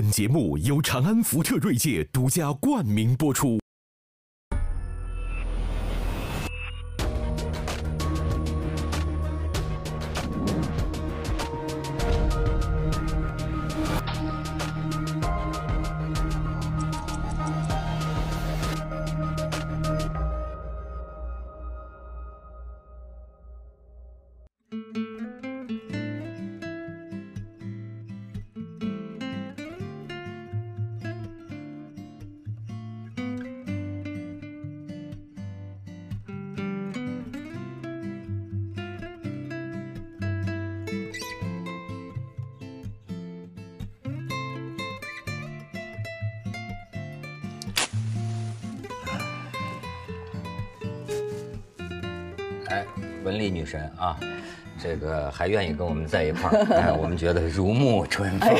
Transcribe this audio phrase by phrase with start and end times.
[0.00, 3.58] 本节目由长安福特锐界独家冠名播出。
[54.98, 58.50] 个还愿意跟我们在一块儿， 哎，我们觉得如沐春风。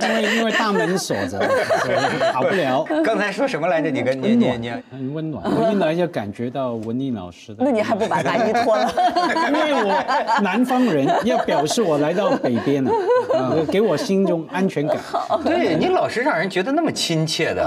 [0.00, 1.96] 因为因为大门锁着，所以
[2.32, 2.84] 跑不了。
[3.04, 3.90] 刚才说什么来着？
[3.90, 7.62] 你跟你你你，很温暖，我一来就感觉到文丽老师的。
[7.64, 8.90] 那你还不把大衣脱了？
[9.48, 12.90] 因为我南方人，要表示我来到北边了，
[13.34, 14.96] 啊给我心中安全感。
[15.44, 17.64] 对你老是让人觉得那么亲切的，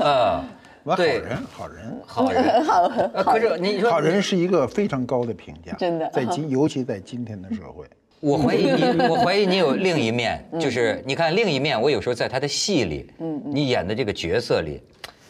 [0.00, 0.42] 啊，
[0.84, 6.08] 我好人好人，好人， 好人，呃可是你说好人是一个非常高的评价，真的。
[6.10, 7.86] 在今 尤其在今天的社会，
[8.20, 14.82] 我怀疑你， 我怀疑你有另一面，就是你看另一面，我有时候在他的戏里，嗯你演的这个角色里，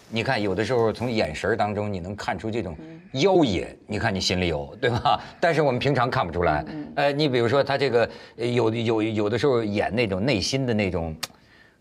[0.09, 2.77] 你看有的时候从眼神儿当中你能看出这种
[3.15, 5.21] 妖冶，你看你心里有，对吧？
[5.41, 6.65] 但是我们平常看不出来。
[6.95, 11.15] 呃，你比如说他这个呃有有有的时候演那种内心的那种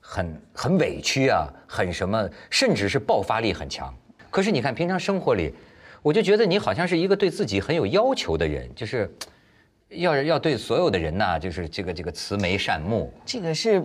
[0.01, 3.93] 很很委屈啊，很什么，甚至是爆发力很强。
[4.29, 5.53] 可是你看平常生活里，
[6.01, 9.09] 我就觉得你好像是一个对自己很有要求的人，就是。
[9.89, 13.81] 要要对所有的人呐，就是这个这个慈眉善目，这个是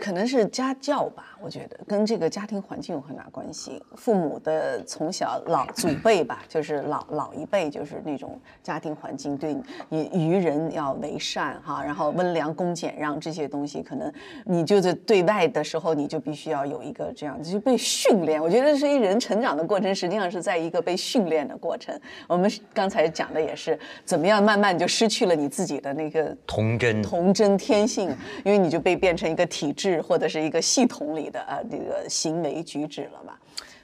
[0.00, 3.82] 可能是家教吧，我觉得跟这个家庭环境有很大关系。
[3.96, 9.56] 父母的从小老祖辈吧，就是老老一辈，就是那种家庭环境对
[9.88, 14.12] 你于人要为善哈，然后温良恭俭让这些东西，可能
[14.44, 18.40] 你就是对外的时候，你就必须要有一个这样，就是被训练。
[18.40, 21.98] 我觉得是一人成长的过程，实际上是在一个被训练的过程。
[22.28, 27.02] 我们刚才讲的也是怎么样慢慢就失去了你自己的那个童真。
[27.02, 28.14] 童真天性，
[28.44, 33.36] 因为你就被变成一个体制或者是一个系统里的呃这个行为举止了吧。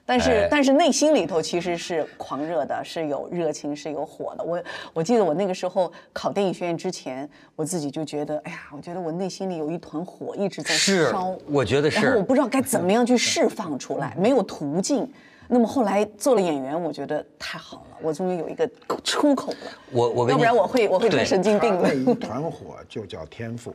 [0.04, 4.42] 但是、哎但是内心里头其实是狂热的，是有热情，是有火的。
[4.44, 4.62] 我
[4.94, 15.10] 我记得我那个时候考电影学院之前，我自己就觉得，哎呀，我觉得我内心里有一团火一直在烧，我觉得是然后我不知道该怎么样去释放出来，没有途径。
[15.50, 18.70] 那么后来做了演员，我觉得太好了，我终于有一个
[19.02, 19.58] 出口了。
[19.90, 21.88] 我我跟你要不然我会我会对成神经病的。
[21.88, 23.74] 那一 团火就叫天赋，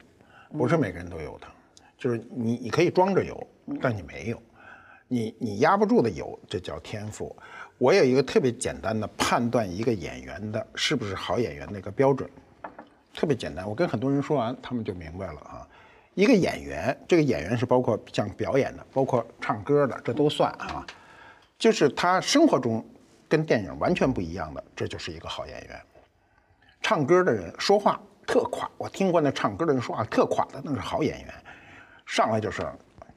[0.55, 1.47] 不是每个人都有的，
[1.97, 3.35] 就是你你可以装着有，
[3.81, 4.41] 但你没有，
[5.07, 7.35] 你你压不住的有，这叫天赋。
[7.77, 12.29] 我有一个特别简单的判断一个演员的是不是好演员的一个标准，
[13.13, 13.67] 特别简单。
[13.67, 15.67] 我跟很多人说完，他们就明白了啊。
[16.13, 20.85] 一个演员，这个演员是包括像表演的，包括唱歌的，这都算啊。
[21.57, 22.85] 就是他生活中
[23.27, 25.81] 跟电影完全不一样的，这就是一个好演员。
[26.81, 31.33] 唱歌的人说话特垮，我听过那唱歌的人说话特垮的，那是好演员。
[32.05, 32.61] 上来就是，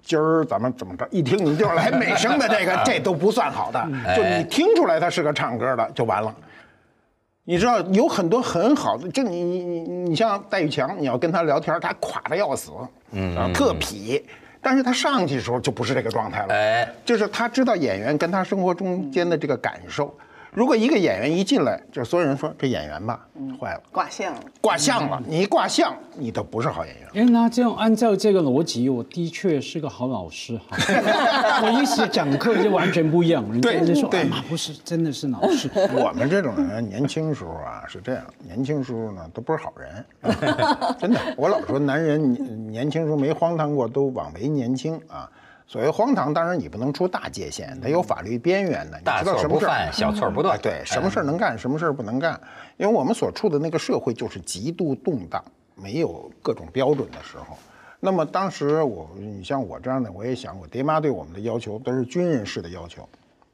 [0.07, 1.07] 今儿咱们怎么着？
[1.11, 3.85] 一听你就是来美声的，这个这都不算好的，
[4.17, 6.33] 就你听出来他是个唱歌的就完了。
[7.43, 12.71] 你知道有很多很好的，就你你你你像戴玉强，你要跟他聊天，他垮的要死，
[13.11, 14.23] 嗯，特痞，
[14.63, 20.17] 但是他上去的时候就不是这个状态了，哎就是他知道演员跟他生活中间的这个感受。
[20.57, 23.29] 如果一个演员一进来，就所有人说这演员吧，
[23.61, 24.41] 坏了，挂相了。
[24.63, 27.09] 挂相了，你一挂相，你都不是好演员。
[27.13, 30.75] 哎，那这样按照这个逻辑，我的确是个好老师哈。
[31.63, 35.69] 我一起讲课就完全不一样，人家说对不是，真的是老师。
[35.75, 40.03] 我们这种人年轻时候啊是这样，年轻时候呢都不是好人，
[40.99, 41.21] 真的。
[41.37, 45.31] 我老说男人年年轻时候没荒唐过，都枉为年轻啊。
[45.67, 50.61] 所谓荒唐，当然你不能出大界限，它有法律边缘的，你大错不犯，小错不断啊，。
[50.63, 52.41] 对，什么事儿能干，什么事儿不能干，
[52.77, 57.59] 因为我们所处的那个社会就是极度动荡，没有各种标准的时候。
[57.99, 63.09] 那么当时我，你像我这样的，我也想，我爹妈对我们的要求都是军人式的要求，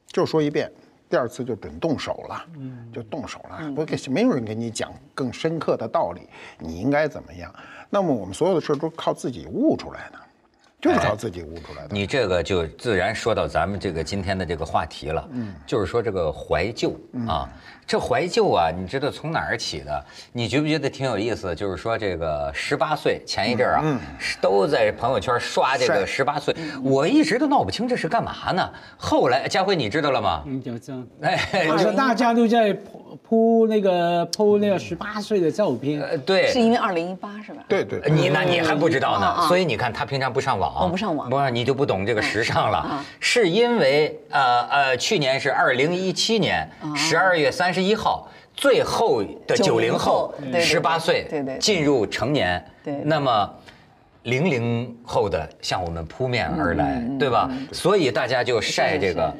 [0.05, 0.71] 就说一遍，
[1.09, 2.45] 第二次就准动手了，
[2.93, 6.21] 就动手了，不给没有人给你讲更深刻的道理，
[6.59, 7.51] 你应该怎么样？
[7.89, 10.19] 那么我们所有的事都靠自己悟出来的，
[10.83, 11.89] 就是靠自己悟出来的。
[11.91, 17.47] 你这个就自然说到咱们这个今天的这个话题了，嗯，就是说这个怀旧啊，
[17.85, 20.05] 这怀旧啊，你知道从哪儿起的？
[20.31, 21.53] 你觉不觉得挺有意思？
[21.55, 28.69] 就是说这个十八岁前一阵儿啊，是都在朋友圈刷这个晒十八岁，我一直都闹不清这是干嘛呢。
[28.97, 30.43] 后来佳慧你知道了吗？
[30.45, 31.07] 嗯，就这样。
[31.21, 37.63] 哎，好像大家都在铺铺那个铺那个十八岁的照片，呃对，是因为二零一八是吧？
[37.67, 43.05] 对对，你那你还不知道呢，所以你看他平常不上网，我不上网不，你就不懂这个时尚了啊。
[43.19, 51.27] 是因为呃呃，去年是二零一七年十二月三十一号，最后的九零后十八岁
[51.59, 53.49] 进入成年对，那么。
[54.23, 57.51] 零零后的向我们扑面而来，对吧？
[57.73, 59.35] 所以大家就晒这个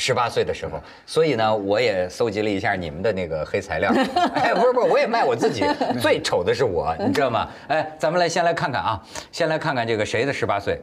[0.00, 3.92] 十八岁的时候，所以呢，我也搜集了一下你们的那个黑材料。
[4.34, 5.62] 哎，不是不是，我也卖我自己，
[6.00, 7.46] 最丑的是我，你知道吗？
[7.68, 8.98] 哎，咱们来先来看看啊，
[9.30, 10.80] 先来看看这个谁的十八岁，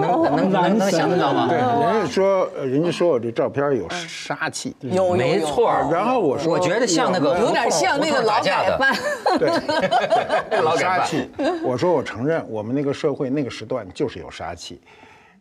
[0.00, 1.48] 能能能能想得到吗？
[1.50, 5.72] 对，人家说，呃人家说我这照片有杀气，有没错。
[5.90, 8.94] 然后我说我觉得像那个有点像那个老改犯，
[9.40, 9.50] 对，
[10.62, 11.28] 老杀气。
[11.64, 14.80] 我说我承认，我们那个社会那个时段就是有杀气。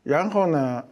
[0.04, 0.84] 然后呢，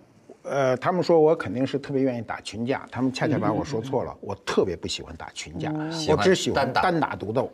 [0.44, 4.15] 呃，他们说我肯定是特别愿意打群架，他们恰恰把我说错了。
[4.21, 5.71] 我特别不喜欢打群架，
[6.09, 7.51] 我只喜欢单打单打独斗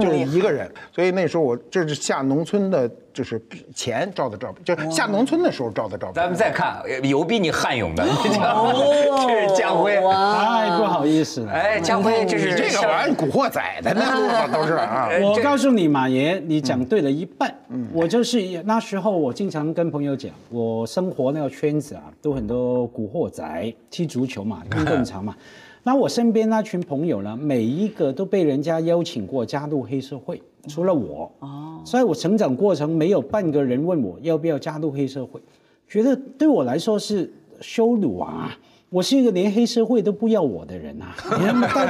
[0.00, 0.70] 就是一个人。
[0.92, 3.42] 所以那时候我这是下农村的，就是
[3.74, 6.14] 前照的照片，就是下农村的时候照的照片。
[6.14, 8.06] 咱们再看，有比你悍勇的？
[8.22, 9.96] 这是家辉。
[9.96, 11.50] 太不好意思了。
[11.50, 15.08] 哎，家辉，这是这个玩意，古惑仔的那都是啊。
[15.20, 17.52] 我告诉你，马爷，你讲对了一半。
[17.92, 25.34] 我就是那时候，我经常跟朋友讲，我生活那个圈子啊，都很多古惑仔，踢足球嘛，运动场嘛。
[25.82, 31.32] 那我身边那群朋友呢，每一个都被人家邀请过加入黑社会，除了我。
[31.40, 35.40] 哦，所以我成长过程没有半个人问我要不要加入黑社会，
[35.88, 38.56] 觉得对我来说是羞辱啊。
[38.90, 41.14] 我是一个连黑社会都不要我的人啊，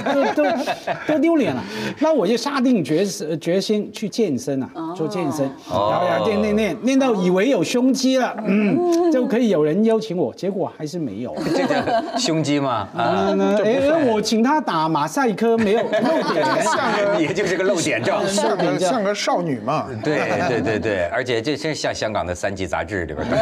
[0.04, 0.56] 都都都
[1.06, 1.62] 都丢脸了。
[2.00, 11.32] 那我就下定决心决心去健身啊，做健身，哦然后练练练练到以为有胸肌了，嗯，就可以有人邀请我，结果还是没有。
[11.54, 12.88] 这叫胸肌吗？
[12.96, 13.80] 哎，
[14.10, 16.46] 我请他打马赛克没有露点，
[17.20, 18.24] 也就是个露点照。
[18.26, 19.86] 像个像个少女嘛。
[20.02, 20.18] 对
[20.48, 23.36] 对对对，而且这真像香港的三级杂志里边的。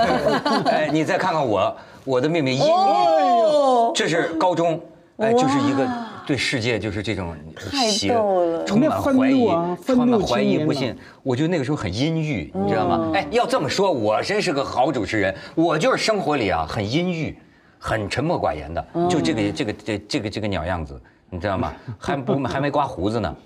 [0.67, 1.75] 哎，你再看看我，
[2.07, 4.81] 我的妹妹英哦，这是高中，
[5.17, 5.87] 哎，就是一个
[6.25, 7.35] 对世界就是这种
[7.71, 8.65] 太邪逗了。
[8.65, 9.49] 充满怀疑
[9.85, 10.97] 充满怀疑不信。
[11.25, 13.11] 我觉得那个时候很阴郁，你知道吗？
[13.13, 17.37] 哎，要这么说，我真是个好主持人，我就是生活里啊很阴郁，
[17.77, 20.99] 很沉默寡言的，就这个这个这这个这个鸟样子。
[21.29, 21.73] 你知道吗？
[21.99, 23.37] 还不还没刮胡子呢，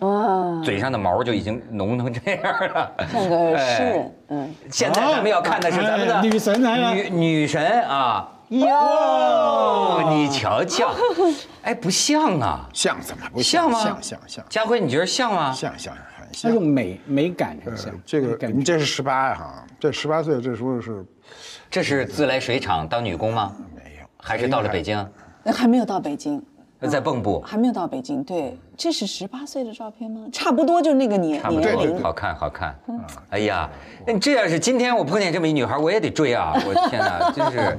[0.62, 2.42] 嘴上的毛就已经浓成这样
[2.74, 6.94] 了，像个诗人现在咱们要看的是咱们的哎女神来了。
[6.94, 8.28] 女女神啊！
[8.50, 10.92] 哟，你瞧瞧，
[11.62, 13.78] 哎，不像啊，像怎么不像吗？
[13.80, 15.52] 像像像家辉，你觉得像吗？
[15.52, 16.66] 像像很像那种。
[16.66, 17.92] 美美感很像。
[18.04, 21.04] 这个感你这是十八哈，这十八岁这时候是
[21.70, 23.54] 这是自来水厂当女工吗？
[23.72, 25.08] 没有，还是到了北京，
[25.54, 26.44] 还没有到北京，
[26.88, 27.40] 在蚌埠？
[27.40, 28.24] 还没有到北京。
[28.24, 30.26] 对，这是十八岁的照片吗？
[30.32, 32.02] 差不多就那个年差不多，年龄。
[32.02, 32.74] 好看，好看。
[32.88, 32.98] 嗯
[33.30, 33.68] 哎呀，
[34.06, 36.52] 那这要是今天我碰见这么一女孩，我也得追啊！
[36.66, 37.76] 我天哪，真是，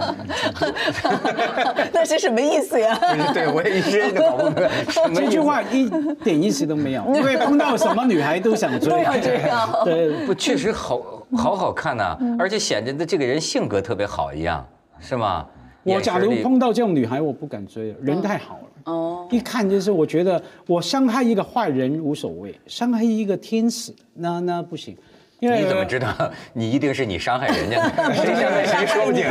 [1.93, 2.97] 那是什么意思呀？
[3.33, 4.69] 对我也一直都搞不明白
[5.15, 5.89] 这句话一
[6.23, 8.89] 点意思都没有， 因为碰到什么女孩都想追。
[8.89, 9.69] 都要这样。
[9.83, 11.01] 对，不，确实好
[11.35, 14.65] 好好看呐、而且显得的这个人性格特别好一样，
[14.99, 15.45] 是吗？
[15.83, 18.91] 我假如碰到这种女孩，我不敢追了，人太好了。
[18.91, 24.95] 哦，一看就是，我觉得我伤害一个坏人无所谓，伤害一个天使那那不行。
[25.39, 26.07] 因为你怎么知道
[26.53, 28.13] 你一定是你伤害人家 的？
[28.13, 29.25] 谁伤害谁说不定。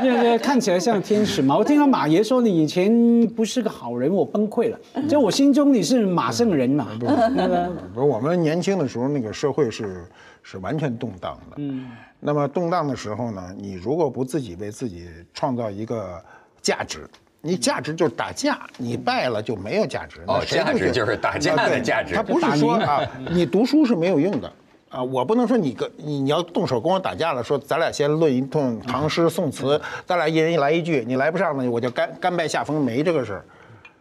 [0.00, 1.58] 那个看起来像天使嘛？
[1.58, 4.78] 我听到马爷说你以前不是个好人，我崩溃了。
[5.08, 6.86] 就我心中你是马圣人嘛？
[7.34, 10.04] 那个不是我们年轻的时候，那个社会是
[10.44, 11.56] 是完全动荡的。
[11.56, 11.90] 嗯，
[12.26, 16.18] 那么动荡的时候呢，你如果不自己为自己创造一个
[16.62, 17.06] 价值，
[17.42, 20.22] 你价值就是打架，你败了就没有价值。
[20.26, 24.50] 哦价值就是打架的价值他不是说啊，你读书是没有用的。
[24.88, 33.44] 啊，我不能说你跟你你要动手跟我打架了，说咱俩先论一通唐诗宋词，咱俩一人来一句，你来不上呢，我就甘甘拜下风，没这个事儿，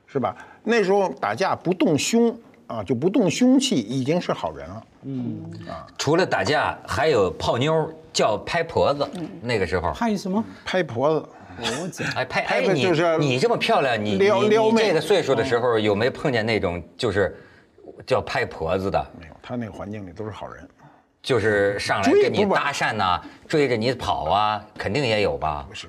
[0.08, 0.34] 是吧？
[0.63, 2.34] 那时候打架不动凶
[2.67, 4.84] 啊，就不动凶器，已经是好人了。
[5.03, 9.08] 嗯啊除了打架，还有泡妞，叫拍婆子。
[9.41, 10.43] 那个时候，拍什么？
[10.65, 11.27] 拍婆子，
[11.58, 12.03] 脖子。
[12.15, 17.38] 哎拍拍哎你就是你这么漂亮，你你撩撩妹你这个岁数的时候，有没有碰见那种就是
[18.05, 19.05] 叫拍婆子的？
[19.20, 20.67] 没有，他那个环境里都是好人，
[21.22, 25.65] 就是上来跟你搭讪呐、追着你跑啊，肯定也有吧？
[25.67, 25.88] 不是，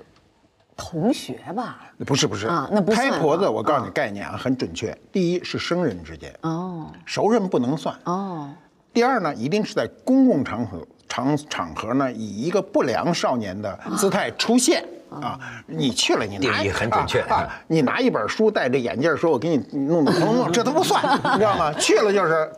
[0.76, 1.80] 同学吧？
[2.06, 4.96] 不是不是啊那不算拍婆子，啊我告诉你概念啊，很准确。
[5.12, 7.94] 第一是生人之间，哦熟人不能算。
[8.04, 8.50] 哦，
[8.92, 14.84] 第二呢，一定是在公共场合场场合呢，以一个不良少年的姿态出现。
[15.10, 15.38] 啊，
[15.68, 21.00] 你去了，你拿定义很准确啊啊你拿一本书，戴着眼镜说：“我给你弄弄弄弄，这都不算，
[21.34, 21.72] 你知道吗？
[21.74, 22.50] 去了就是，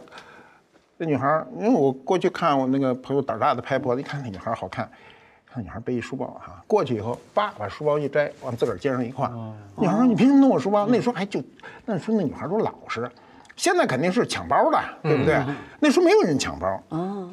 [0.98, 4.90] 这女孩，因为我过去看我那个朋友胆大的拍婆子，一看那女孩好看，
[5.56, 9.30] 看女孩背一书包哈，过去以后，叭把书包一摘，往自个儿肩上一挎。
[9.76, 11.42] 女孩说：“你凭什么弄我书包？”那时候还就
[11.86, 13.10] 那时候那女孩儿都老实，
[13.56, 15.42] 现在肯定是抢包的，对不对？
[15.80, 16.82] 那时候没有人抢包，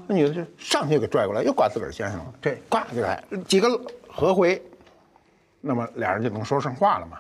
[0.08, 3.77] 那女的就上去就给拽过来，又挂自个儿肩上了，这挂就来几个
[4.08, 4.62] 合回，
[5.60, 7.18] 那么俩人就能说上话了嘛。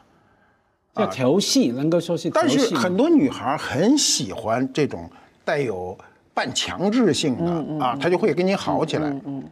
[0.95, 2.59] 叫调戏，能够说是调但戏。
[2.59, 5.09] 是很多女孩很喜欢这种
[5.43, 5.97] 带有
[6.33, 9.09] 半强制性的啊，他就会跟你好起来。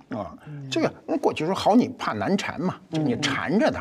[0.09, 0.33] 啊，
[0.69, 3.79] 这个那过去说好你怕难缠嘛，就你缠着他，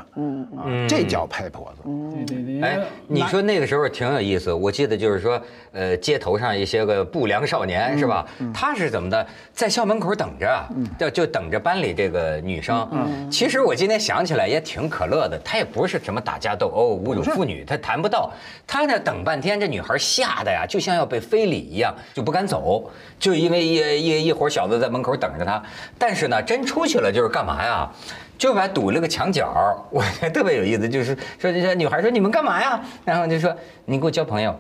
[0.59, 1.83] 啊，这叫拍婆子。
[2.15, 5.41] 对对对，哎，你说那个时候挺有意思，我记得就是说，
[5.73, 8.27] 呃，街头上一些个不良少年是吧？
[8.53, 12.87] 他是怎么的，在校门口等着，就就等着班里这个女生。
[13.31, 18.31] 其实我今天想起来也挺可乐的，他也不是什么打架斗殴、侮辱妇女，他谈不到。
[18.67, 25.63] 他那等半天，这女孩吓得呀，就像要被非礼一样，就不敢走，就因为一一一伙小子在门口等着他。
[25.99, 27.91] 但是呢，真出去了就是干嘛呀？
[28.39, 32.81] 就把堵了个墙角，我觉得特别有意思，就是说这女孩说你们干嘛呀？
[33.05, 33.55] 然后就说
[33.85, 34.59] 你给我交朋友，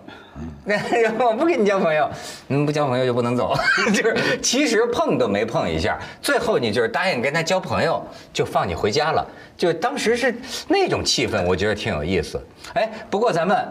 [0.66, 2.06] 然后我不跟你交朋友，
[2.48, 3.54] 你们不交朋友就不能走，
[3.94, 10.34] 就是其实碰都没碰一下，最后你就是答应跟他交朋友，就放你回家了，就当时是
[10.68, 12.38] 那种气氛，我觉得挺有意思。
[12.74, 13.66] 哎，不过咱们。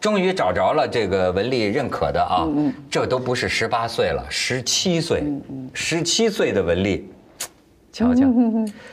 [0.00, 2.48] 终于找着了这个文丽认可的啊，
[2.90, 5.22] 这都不是十八岁了，十七岁，
[5.74, 7.08] 十七岁的文丽，
[7.92, 8.26] 瞧瞧，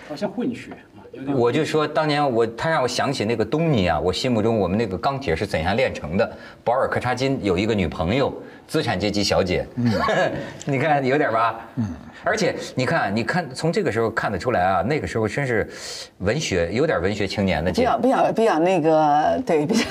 [0.10, 0.72] 好像混血
[1.36, 6.38] 我就说当年我他让我想起那个东尼啊，我心目中我们那个钢铁是怎样炼成的。
[6.64, 8.34] 保尔柯察金有一个女朋友，
[8.68, 9.66] 资产阶级小姐，
[10.66, 11.60] 你看有点吧？
[11.76, 11.86] 嗯，
[12.24, 15.68] 而且你看，你看从这个时候看得出来啊，那个时候真是
[16.20, 17.84] 文学有点文学青年的劲。
[17.84, 19.84] 比较比较比较那个，对，比较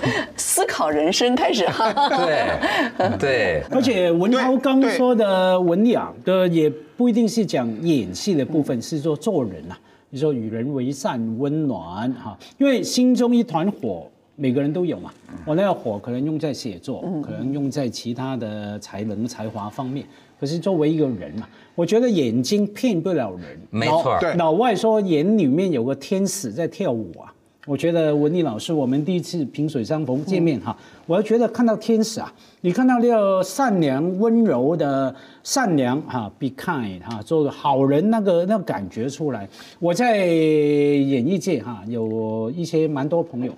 [0.36, 1.92] 思考人生开始哈。
[2.08, 9.78] 对对，而且文涛刚说的文丽啊，的也不一定是讲演戏的部分，是说做人啊。
[10.10, 15.12] 你说与人为善、温暖哈，因为心中一团火，每个人都有嘛。
[15.46, 20.04] 我那个火可能用在写作，可能用在其他的才能、才华方面。
[20.38, 23.56] 可是作为一个人嘛，我觉得眼睛骗不了人。
[23.70, 27.32] 没错对老外说眼里面有个天使在跳舞啊。
[27.70, 39.48] 我觉得文丽老师，我们第一次萍水相逢见面哈，我要觉得看到天使啊，你看到那个善良温柔的善良哈，be kind 哈，做个好人那个那个感觉出来。
[39.78, 43.52] 我在演艺界哈有一些蛮多朋友，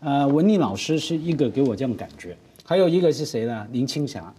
[0.00, 2.34] 呃，文丽老师是一个给我这样感觉，
[2.64, 3.66] 还有一个是谁呢？
[3.70, 4.32] 林青霞，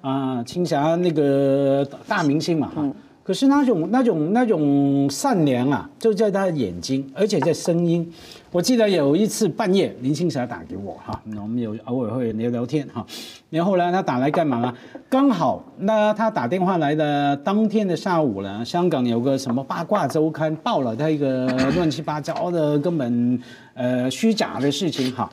[0.00, 2.90] 啊，青霞那个大明星嘛哈。
[3.24, 8.12] 可是那种那种那种善良啊，就在他的眼睛，而且在声音。
[8.50, 13.06] 我记得有一次半夜，林青霞打给我哈，我们有偶尔会聊聊天哈。
[13.48, 14.74] 然后呢，他打来干嘛呢？
[15.08, 23.40] 刚好那他打电话来的当天的下午呢，香港有个什么八卦周刊报了他一个乱七八糟的根本
[23.74, 25.30] 呃虚假的事情哈。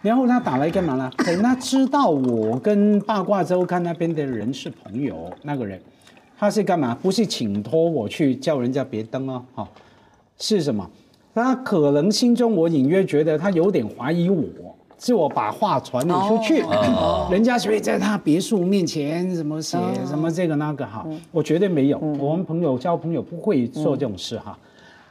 [0.00, 1.10] 然后他打来干嘛呢？
[1.18, 5.80] 等他知道我跟八卦周刊那边的人是朋友，那个人。
[6.44, 6.94] 他是干嘛？
[7.00, 9.66] 不是请托我去叫人家别登啊，哈、
[10.36, 10.86] 是什么？
[11.34, 14.44] 他可能心中我隐约觉得他有点怀疑我，
[14.98, 16.62] 是我把话传了出去，
[17.32, 24.58] 人家所以在他别墅面前什么写什么这个那个哈，我绝对没有，我们朋友交朋友不会做这种事哈。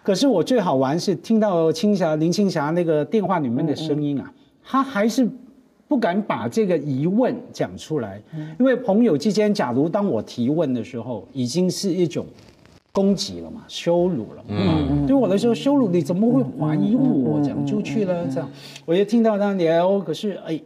[0.03, 4.31] 可是我最好玩是听到青霞林青霞那个电话里面的声音啊，
[4.63, 5.27] 他还是
[5.93, 8.19] 不敢把这个疑问讲出来，
[8.59, 12.25] 因为朋友之间，假如当我提问的时候，已经是一种
[12.91, 14.55] 攻击了嘛，羞辱了嘛。
[14.89, 18.25] 嗯，对我来说，羞辱你怎么会怀疑我讲出去了？
[18.25, 18.49] 这样，
[18.87, 20.59] 我就听到他聊，可是哎，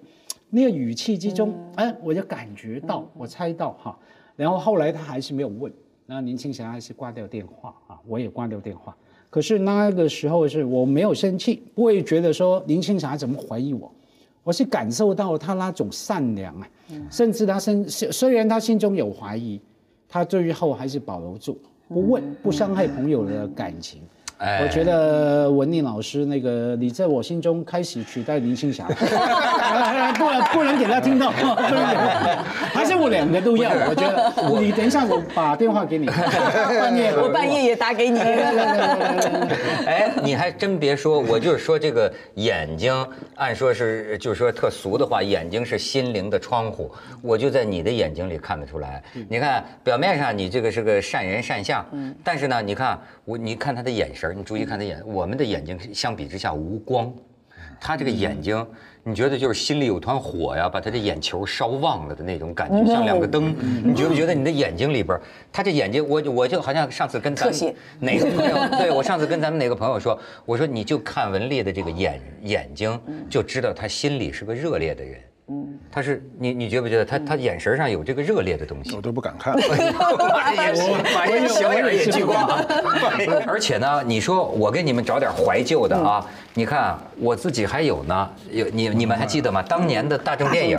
[0.49, 3.99] 那个语气之中，哎，我就感觉到，我猜到哈。
[4.37, 5.69] 然后后来他还是没有问，
[6.05, 8.95] 那林青霞还是挂掉电话啊，我也挂掉电话。
[9.29, 13.91] 可是那个时候是我没有生气，不会觉得说林青霞怎么怀疑我，
[14.47, 16.69] 我是感受到他那种善良啊，
[17.11, 19.59] 甚至他身虽虽然他心中有怀疑，
[20.07, 24.01] 他最后还是保留住，不问，不伤害朋友的感情。
[24.37, 24.61] 哎。
[24.63, 28.85] 我觉得文丽老师那个，你在我心中开始取代林青霞，
[30.17, 36.07] 不能不能给他听到， 不能给他还是我我两个都要，我觉得你等一下我把电话给你，
[36.77, 37.13] 半夜。
[37.15, 38.19] 我半夜也打给你。
[38.19, 42.93] 哎，你还真别说，我就是说这个眼睛，
[43.35, 46.91] 按说是就是说特俗的话，眼睛是心灵的窗户，
[47.21, 49.01] 我就在你的眼睛里看得出来。
[49.29, 51.85] 你看表面上你这个是个善人善相，
[52.25, 57.13] 但是呢，你看我，你看他的眼神儿，你注意看他眼，我们的眼睛相比之下无光，
[57.77, 58.65] 他这个眼睛。
[59.03, 63.53] 你觉得就是心里有团火呀，把他的眼球烧旺了的那种感觉，像两个灯。
[63.83, 65.19] 你觉不觉得你的眼睛里边，
[65.51, 72.97] 他这眼睛，我我就好像上次跟咱们哪个朋友，对我上次跟咱们哪个朋友说，我说你就看文丽的这个眼眼睛，
[73.29, 75.19] 就知道他心里是个热烈的人。
[75.49, 79.01] 嗯，他是你你觉不觉得他他眼神上有这个热烈的东西我？
[79.01, 79.55] 都不敢看。
[79.57, 80.73] 马爷，
[81.15, 82.45] 马爷小眼也聚光。
[83.45, 89.63] 而且呢，你说我给你们找点怀旧的啊，你看我自己还有呢，有你你们还记得吗？
[89.63, 90.77] 当年的大众电影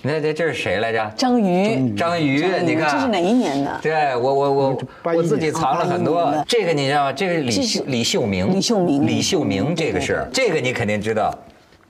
[0.00, 1.12] 你看这这是谁来着？
[1.16, 3.80] 章鱼，章鱼，你看这是哪一年的？
[3.82, 4.78] 对我我我
[5.12, 6.44] 我自己藏了很哦多。
[6.46, 7.12] 这个你知道吗？
[7.12, 8.54] 这个是李李秀明。
[8.54, 11.36] 李秀明李秀明，这个是这个你肯定知道。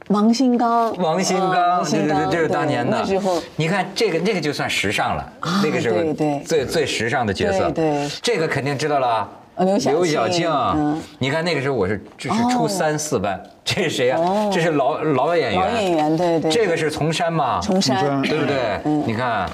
[0.08, 2.98] 王新刚，王新嗯刚，对对对，这是当年的。
[2.98, 7.70] 那时候你看这个那个就算时尚了，啊那个时候对对最最时尚的角色。
[7.70, 9.28] 对对这个肯定知道了。
[9.56, 14.48] 呃刘晓庆晓庆嗯，你看那个时候我是这是初哦三四班，这是谁呀哦？
[14.52, 15.60] 这是老老演员。
[15.60, 17.60] 老演员对对这个是丛山嘛？
[17.60, 18.80] 崇山，对不对？
[19.04, 19.50] 你看，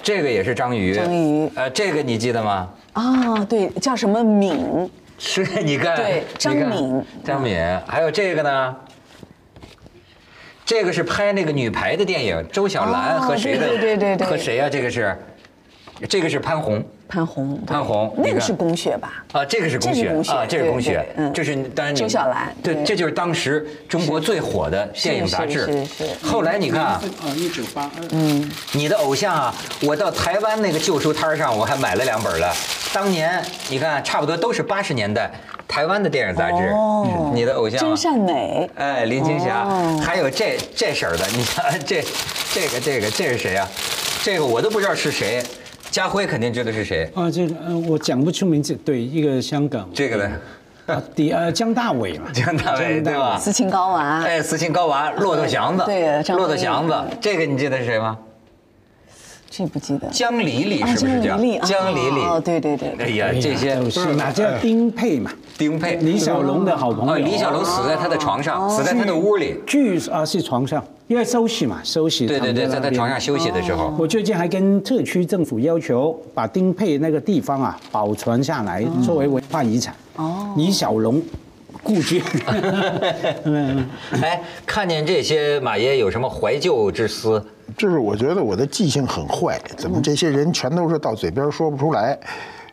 [0.00, 0.94] 这个也是章鱼。
[0.94, 2.68] 章鱼呃，这个你记得吗？
[2.92, 4.88] 啊，对，叫什么敏？
[5.18, 8.76] 是，你看，对张敏张敏，还有这个呢。
[10.70, 13.66] 这个是拍那个女排的电影，周小兰哦和谁的？
[13.66, 14.16] 对对对对。
[14.18, 15.18] 对和谁呀、这个是，
[16.08, 16.80] 这个是潘虹。
[17.08, 19.24] 潘虹，潘虹那个是宫雪吧？
[19.32, 21.32] 啊，这个是宫雪这是宫雪啊，这是对宫雪，嗯。
[21.32, 25.66] 这是当然你周小兰对，这就是当时中国最火的电影杂志。
[25.66, 28.48] 是是是后来你看啊，呃，一九八二，嗯。
[28.70, 32.54] 你的偶像啊，我到台湾那个旧书摊上，我还买了两本了。
[32.92, 35.32] 当年你看，差不多都是八十年代
[35.70, 36.66] 台湾的电影杂志。
[36.74, 42.04] 哦你的偶像啊真善美，哎，林青霞，哦还有这这婶儿的， 你看这
[42.52, 43.66] 这个这个这是谁啊？
[44.24, 45.40] 这个我都不知道是谁，
[45.92, 47.08] 家辉肯定知道是谁。
[47.14, 50.30] 啊，这个呃，我讲不出名字，对，一个香港，这个呢，
[50.86, 53.38] 啊，第呃江大伟嘛， 江大伟对吧？
[53.38, 58.18] 斯琴高娃，哎，斯琴高娃，骆驼祥子，对张骆驼祥子，这个你记得是谁吗？
[59.50, 60.08] 这不记得。
[60.10, 62.20] 江离离啊是不是叫江离离啊江离离？
[62.20, 67.24] 哦对对对哎呀，这些都是那叫丁佩嘛，丁佩，李小龙的好朋啊，友。
[67.24, 69.56] 李小龙死在他的床上，死在他的屋里。
[69.66, 72.28] 据啊是床上，因为休息嘛，休息。
[72.28, 79.92] 对对对，在他床上休息的时候，我最近还跟特区政府要求把丁佩那个地方啊保存下来，作为文化遗产。
[80.14, 81.20] 哦，李小龙
[81.82, 82.22] 故居。
[83.44, 83.84] 嗯，
[84.22, 87.44] 哎，看见这些，马爷有什么怀旧之思？
[87.80, 92.18] 就是我觉得我的记性很坏，怎么这些人全都是到嘴边说不出来？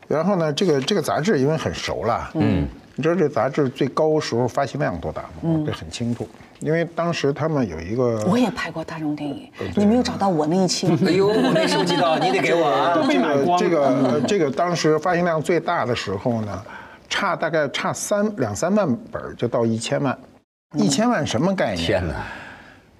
[0.05, 5.29] 然后呢，这个这个杂志因为很熟了，嗯，你知道这杂志最高时候发行量多大吗？
[5.43, 6.27] 嗯这很清楚，
[6.59, 10.89] 因为当时他们有一个我也拍过大众电影，你没有找到我那一期？
[11.05, 12.99] 哎呦，我没收集到，你得给我啊！
[13.09, 16.61] 这个买光了这个呃这个当时发行量最大的时候呢，
[17.07, 20.19] 差大概差三两三万本就到一千万，
[20.75, 21.85] 一千万什么概念？
[21.85, 22.13] 天哪！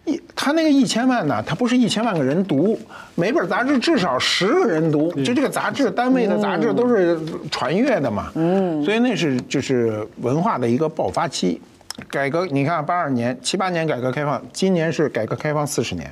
[0.07, 2.79] 一他那个一千万呢，他不是一千万个人读，
[3.15, 7.19] 每本杂志至少十个人读，就这个杂志单位的杂志都是
[7.51, 11.61] 传阅的嘛，嗯，所以那是就是文化的一个爆发期。
[12.09, 16.07] 改革，你看八二年、七八年改革开放，今年是改革开放四十年，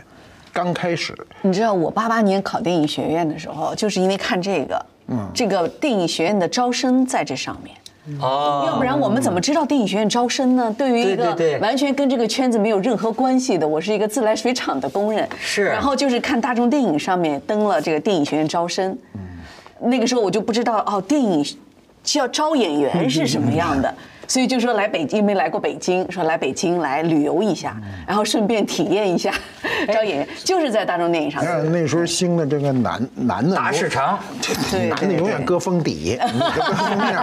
[0.52, 7.76] 刚开始，你知道我八八年考电影学院的时候，就是因为看这个，嗯，这个电影学院的招生在这上面。
[8.20, 10.74] 哦，要不然我们怎么知道电影学院招生呢？
[10.78, 15.66] 对于一个完全跟这个圈子没有任何关系的，我是一个自来水厂的工人，是。
[15.66, 18.98] 然后就是看大众电影上面登了这个电影学院招生，
[19.80, 21.46] 那个时候我就不知道哦，电影
[22.16, 23.94] 要招演员是什么样的。
[24.28, 29.34] 所以就说来北京，没来过北京，说来北京来旅游一下，然后顺便体验一下
[29.94, 31.42] 招演员，就是在大众电影上。
[31.42, 31.48] 你。
[31.48, 34.20] 看那时候兴的这个男男的大市场，
[34.72, 37.14] 对男的永远搁封底， 你搁封面。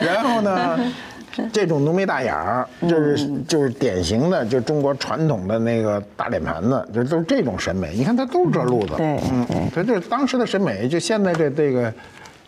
[0.00, 0.92] 然后呢，
[1.52, 7.94] 这种浓眉大眼儿，就是就是典型的，就中国传统的那个大脸盘子，就都是这种审美。
[7.94, 11.92] 你看他都是这路子，对嗯，他这当时的审美，就现在这这个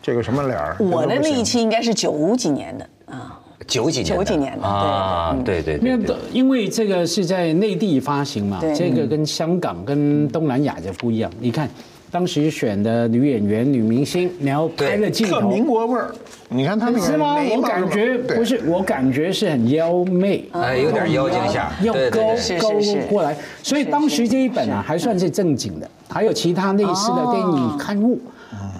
[0.02, 11.30] 这个什么脸儿，我的那一期应该是九几年的啊，九几年的，九几年的啊，对对对对因为因为这个是在内地发行嘛对，这个跟香港跟东南亚就不一样。
[11.40, 11.68] 你看，
[12.10, 16.14] 当时选的女演员、女明星，然后拍了镜头，特民国味儿。
[16.48, 17.36] 你看他们是吗？
[17.50, 22.20] 我感觉不是，我感觉是很妖媚，哎，有点妖精下，要高
[22.60, 22.70] 高
[23.08, 28.20] 过来，所以当时这一本啊还算是正经的，还有其他类似的电影刊物。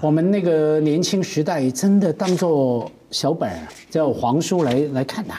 [0.00, 3.56] 我们那个年轻时代真的当做小本儿
[3.90, 5.34] 叫黄书来来看的、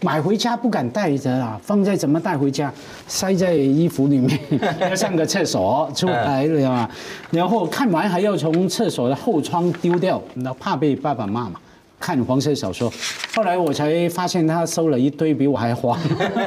[0.00, 2.72] 买回家不敢带着啊，放在怎么带回家？
[3.06, 4.38] 塞在衣服里面，
[4.80, 6.88] 要 上个厕所出来了嘛。
[7.30, 11.60] 然后看完还要从厕所的后窗丢掉，那怕被爸爸骂嘛。
[12.00, 12.88] 看黄色小说，
[13.34, 15.98] 后来我才发现他收了一堆比我还花，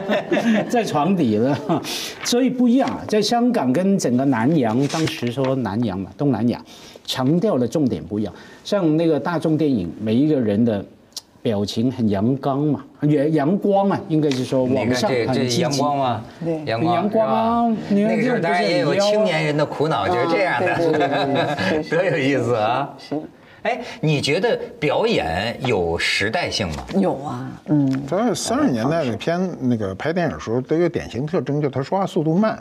[0.71, 1.57] 在床底了，
[2.23, 3.01] 所以不一样啊。
[3.05, 6.63] 在香港跟整个南洋，当时说南洋嘛，东南亚，
[7.05, 8.33] 强调的重点不一样。
[8.63, 10.83] 像那个大众电影，每一个人的
[11.41, 15.79] 表情很阳刚嘛，阳阳光嘛，应该是说你看往上这这阳很积极。
[15.79, 16.23] 光嘛？
[16.43, 22.89] 对阳光阳光那个时候这当然也有青年人的苦恼，就是这样的， 多有意思啊！
[22.97, 23.15] 是
[23.63, 26.83] 哎，你觉得表演有时代性吗？
[26.95, 32.57] 有啊，嗯，主要是三十年代的片那个拍电影的时候，都有典型特征，就他说话速度慢。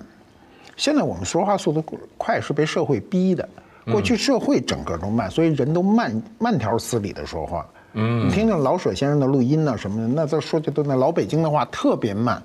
[0.77, 1.83] 现在我们说话速度
[2.19, 3.49] 快是被社会逼的，
[3.87, 7.67] 过去社会整个都慢，所以人都慢慢条斯理的说话。
[7.95, 12.41] 嗯，你听听老舍先生的录音呐、什么的，那都说的都那老北京的话特别慢，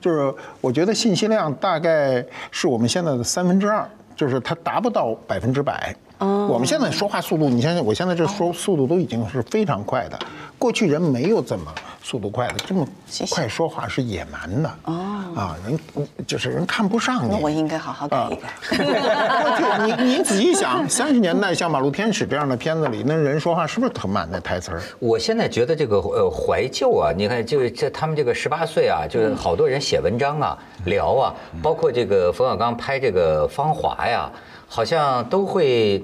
[0.00, 5.94] 就是我觉得信息量大概是我们现在的三分之二，就是它达不到百分之百。
[6.18, 10.18] 我们现在说话速度，你想想，我现在这说速度都已经是非常快的，
[10.64, 11.64] 过去人没有这么
[12.02, 12.88] 速度快的，这么
[13.28, 14.68] 快说话是野蛮的。
[14.84, 15.78] 啊，人
[16.26, 17.32] 就是人看不上你。
[17.32, 18.48] 那我应该好好改一改。
[18.70, 24.26] 过去你你仔细想，三十年代像《马路天使》这样的片子里，那人说话是不是特慢？
[24.32, 34.32] 那台词儿，我现在觉得这个呃怀旧啊，你看就是这他们这个十八岁啊，就是好多人写文章啊、聊啊，包括这个冯小刚拍这个《芳华》呀，
[34.66, 36.02] 好像都会，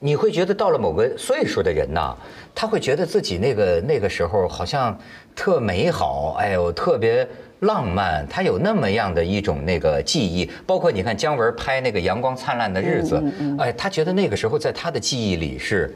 [0.00, 2.12] 你会觉得到了某个岁数的人呐，
[2.54, 4.98] 他会觉得自己那个那个时候好像
[5.34, 7.26] 特美好，哎呦，特别。
[7.60, 13.16] 浪漫，他有那么样的一种那个记忆，包括你看姜文拍那个《阳光灿烂的日子》，
[13.58, 15.94] 哎，他觉得那个时候在他的记忆里是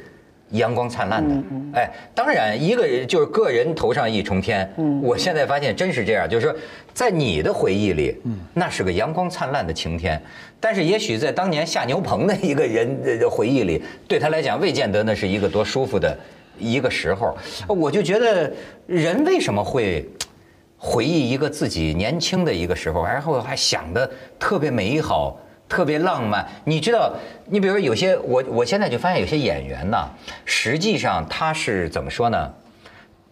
[0.53, 1.35] 阳光灿烂的。
[1.75, 4.73] 哎，当然，一个人就是个人头上一重天。
[4.79, 6.57] 嗯我现在发现真是这样，就是说，
[6.95, 10.19] 在你的回忆里，嗯那是个阳光灿烂的晴天，
[10.59, 16.17] 但是也许在当年下牛棚的一个人的回忆里，对他来讲，未见得那是一个多舒服的
[16.59, 17.37] 一个时候。
[17.67, 18.53] 我就觉得，
[18.87, 20.09] 人为什么会？
[20.81, 25.37] 回忆一个自己年轻的一个时候，然后还想的特别美好、
[25.69, 26.47] 特别浪漫。
[26.63, 27.13] 你知道，
[27.47, 30.09] 你比如说有些我我现在就发现有些演员呢，
[30.45, 32.49] 实际上他是怎么说呢？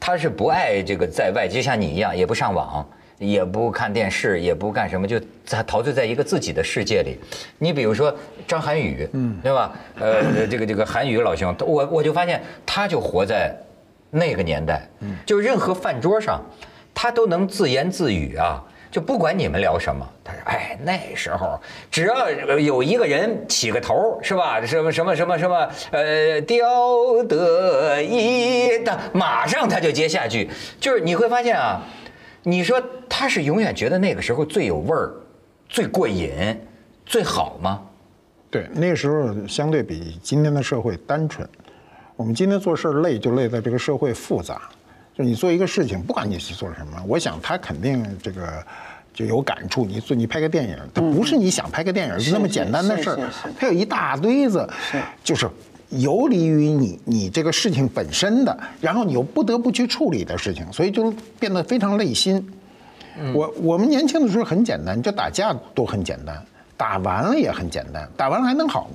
[0.00, 2.84] 他是不爱这个在外，就像你一样，也不上网，
[3.18, 7.18] 也不看电视，也不干什么，就在陶醉在一个自己的世界里。
[7.58, 8.14] 你比如说
[8.46, 9.72] 张涵予，嗯，对吧？
[9.98, 13.54] 呃，这个这个涵予老兄，我我就发现他就活在
[14.10, 14.88] 那个年代，
[15.24, 16.40] 就任何饭桌上。
[16.98, 24.64] 他都能自言自语啊，就不管你们聊什么，他说：“哎，那时候只要有一个人起个头，是吧？
[24.64, 30.48] 什么什么什么什么，呃，雕得一的，马上他就接下句。
[30.80, 31.82] 就是你会发现啊，
[32.48, 35.12] 你说他是永远觉得那个时候最有味儿、
[35.68, 36.30] 最过瘾、
[37.04, 37.82] 最好吗？
[38.48, 41.46] 对，那时候相对比今天的社会单纯。
[42.14, 44.62] 我们今天做事儿累，就累在这个社会复杂。
[45.12, 48.64] 就你做一个事情，不管你是做什么，我想他肯定这个
[49.12, 49.84] 就有感触。
[49.84, 53.18] 你做你拍个电影，它不是你想拍个电影就那么简单的事儿
[53.58, 54.64] 它有一大堆子，
[55.24, 55.50] 就是
[55.90, 62.44] 游离于你你这个事情本身的，然后你又不得不去处理的事情，所以就变得非常累心。
[63.32, 66.36] 我我们年轻的时候很简单，就打架都很简单，
[66.76, 68.90] 打完了也很简单，打完了还能好。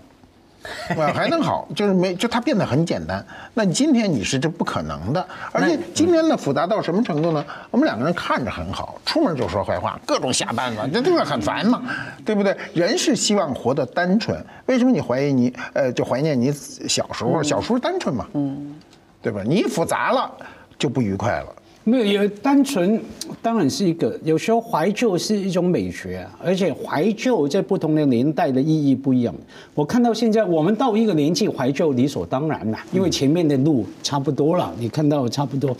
[0.98, 3.26] 啊，还能好，就是没，就它变得很简单。
[3.54, 7.44] 那今天你是这不可能的，而且今天的复杂到什么程度呢？
[7.72, 11.82] 我们两个人看着很好，出门就说坏话，各种下绊子，这这个很烦嘛，
[12.24, 12.56] 对不对？
[12.74, 17.42] 人是希望活得单纯，为什么你怀疑你呃就怀念你小时候？
[17.42, 18.76] 小时候单纯嘛，嗯，
[19.22, 19.42] 对吧？
[19.44, 20.32] 你一复杂了
[20.78, 21.48] 就不愉快了。
[21.84, 23.02] 没有，也单纯
[23.42, 29.34] 当然是一个，有时候怀旧是一种美学啊，而且怀旧在不同的年代的意义不一样。
[29.74, 35.76] 我看到现在，我们到一个年纪怀旧理所当然啦，因为前面的路差不多了，你看到差不多，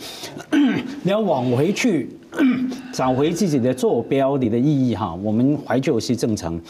[1.04, 2.10] 你要往回去
[2.92, 6.60] 找回自己的坐标，你的意义哈，我们怀旧是正常。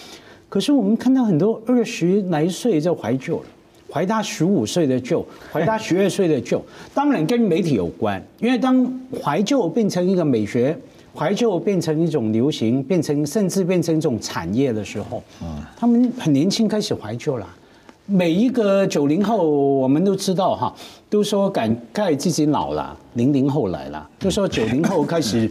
[0.50, 3.44] 可是我们看到很多二十来岁就怀旧了。
[3.92, 10.76] 怀他十五岁的旧， 怀他十二岁的旧，当然跟媒体有关，因为当怀旧变成一个美学，
[11.14, 15.22] 怀旧变成一种流行，变成甚至变成一种产业的时候，
[15.76, 17.46] 他们很年轻开始怀旧了。
[18.05, 20.74] 每一个九零后，我们都知道哈，
[21.09, 25.48] 都说感慨自己老了，零零后来了，都说九零后开始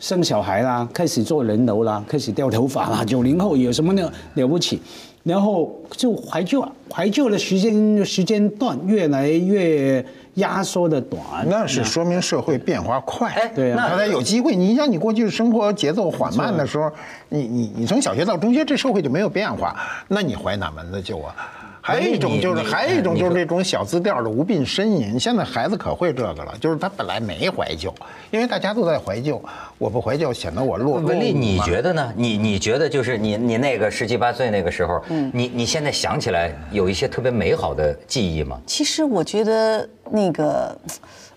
[0.00, 3.04] 生小孩啦，开始做人流啦，开始掉头发啦。
[3.04, 4.80] 九零后有什么了了不起？
[5.22, 10.04] 然后就怀旧啊，怀旧的时间时间段越来越
[10.34, 11.22] 压缩的短。
[11.48, 13.30] 那是说明社会变化快。
[13.30, 16.90] 哎对啊大家有机会，你像你过去生活节奏缓慢的时候，
[17.28, 19.76] 你你你从小学到中学，这社会就没有变化，
[20.08, 21.34] 那你怀哪门子旧啊？
[21.84, 25.18] 还有一种就是，还有一种就是这种小字调的无病呻吟。
[25.18, 27.92] 现在孩子可会这个了，就是他本来没怀旧，
[28.30, 29.42] 因为大家都在怀旧，
[29.78, 31.00] 我不怀旧显得我落。
[31.00, 32.12] 文丽，你觉得呢？
[32.16, 38.60] 你你觉得就是你你那个十七八岁那个时候，你你现在想起来有一些特别美好的记忆吗？
[38.64, 40.78] 其实我觉得那个，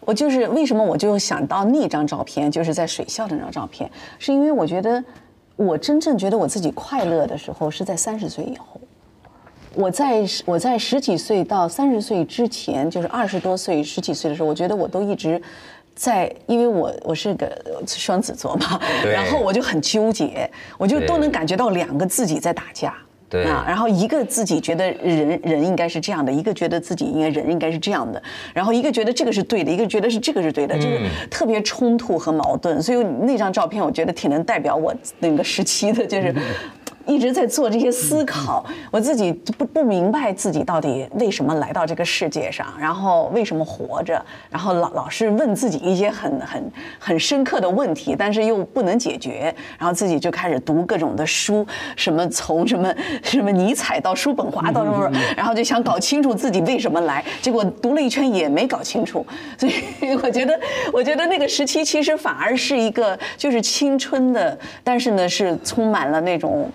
[0.02, 5.04] 我就是为什么我就想到那张照片，就是在水校的那张照片，是因为我觉得
[5.56, 8.80] 我真正觉得我自己快乐的时候是在三十岁以后。
[9.76, 15.42] 我在我在十几岁到三十岁之前，就是二十多岁、十几岁的时候，我觉得我都一直
[15.94, 17.50] 在，因为我我是个
[17.86, 22.94] 双子座嘛，然后我就很纠结，我就都能感觉到两个自己在打架。
[23.28, 28.22] 对啊，然后一个自己觉得人人应该是这样的，一个觉得自己应该人应该是这样的，
[28.54, 32.82] 然后一个觉得这个是对的，一个觉得是这个是对的，就是特别冲突和矛盾。
[32.82, 36.34] 所以那张照片我觉得挺能代表我那个时期的，就是。
[37.06, 51.66] 一直在做这些思考，我自己不不明白自己到底为什么来到这个世界上，然后为什么活着，然后老老是问自己一些很很很深刻的问题，但是又不能解决，然后自己就开始读各种的书，
[51.96, 59.26] 什么从什么什么尼采到叔本华到什么，然后就想搞清楚自己为什么来，结果读了一圈也没搞清楚，
[59.58, 60.60] 所以我觉得
[60.92, 66.72] 我觉得那个时期其实反而是一个就是青春的，但是呢是充满了那种。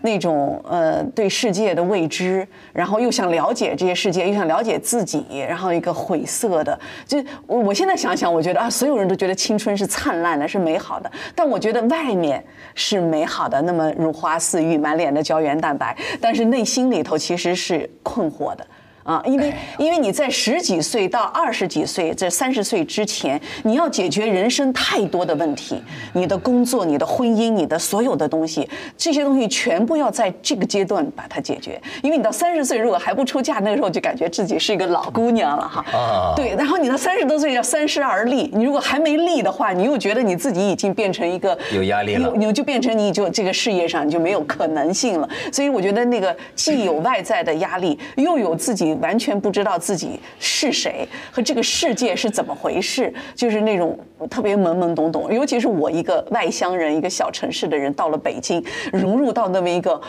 [0.00, 18.66] 那种呃对世界的未知，然后又想了解这些世界，又想了解自己，然后一个晦涩的，就我我现在想想，我觉得啊，所有人都觉得青春是灿烂的，是美好的，但我觉得外面是美好的，那么如花似玉，满脸的胶原蛋白，但是内心里头其实是困惑的。
[19.04, 31.80] 啊，因为因为你在十几岁到二十几岁这三十岁之前，你要解决人生太多的问题，你的工作、你的婚姻、你的所有的东西，这些东西全部要在这个阶段把它解决。
[32.02, 35.84] 因为你到三十岁如果还不出嫁，那个时候就感觉自己是一个老姑娘了哈。
[35.92, 45.28] 啊对，然后你到三十多岁要三十而立，你如果还没立的话，你又觉得你自己已经变成一个有压力了有你就变成你就这个事业上你就没有可能性了。
[45.52, 53.98] 所以我觉得那个既有外在的压力，又有自己完全不知道自己是谁和这个世界是怎么回事，就是那种
[54.30, 55.32] 特别懵懵懂懂。
[55.32, 60.00] 尤其是我一个外乡人，一个小城市的人，到了北京，融入到那么一个。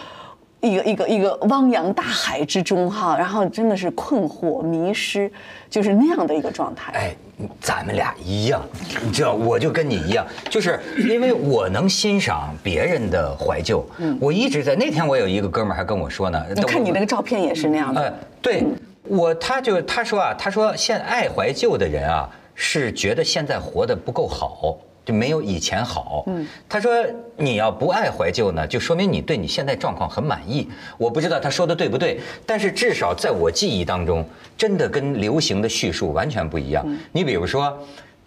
[0.63, 5.29] 一个一个一个汪洋大海之中哈，然后真的是困惑、迷失，
[5.69, 6.93] 就是那样的一个状态。
[6.93, 7.13] 哎，
[7.59, 8.61] 咱们俩一样，
[9.03, 13.85] 你知道，我就跟你一样，就是因为我能欣赏别人的怀旧。
[14.19, 18.01] 我一直在那天，我有一个哥们儿还跟我说呢，你看你那个照片也是那样的。
[18.01, 18.63] 哎，对
[19.07, 24.77] 我，他就他说啊，他说现爱怀旧的人啊，是觉得现在活得不够好。
[25.05, 26.23] 就没有以前好。
[26.27, 26.91] 嗯，他说
[27.37, 30.69] 你要不爱怀旧呢，就说明你对你现在状况很满意。
[30.97, 34.25] 我不知道他说的对不对，但是至少在我记忆当中，
[34.57, 36.85] 真的跟流行的叙述完全不一样。
[37.11, 37.77] 你比如说。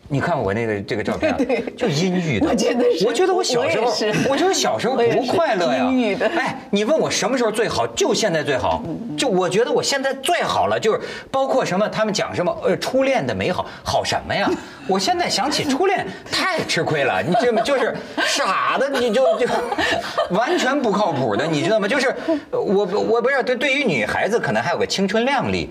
[0.09, 1.39] 你看我那个这个照片啊，
[1.77, 2.49] 就阴郁的。
[2.49, 5.85] 我觉得是我觉得我小时候我也是，我觉得小时候不快乐呀。
[5.85, 7.87] 阴郁的哎，你问我什么时候最好？
[7.89, 8.83] 就现在最好。
[9.17, 14.49] 就我觉得我现在最好了，就是包括什么，他们讲什么呃初恋的美好，好什么呀？
[14.87, 17.63] 我现在想起初恋太吃亏了，你知道吗？
[17.63, 17.93] 就是
[18.25, 19.47] 傻的，你就就
[20.31, 21.89] 完全不靠谱的，你知道吗？
[21.89, 22.15] 就是
[22.53, 25.69] 我我不知道，对对于女孩子可能还有个青春靓丽。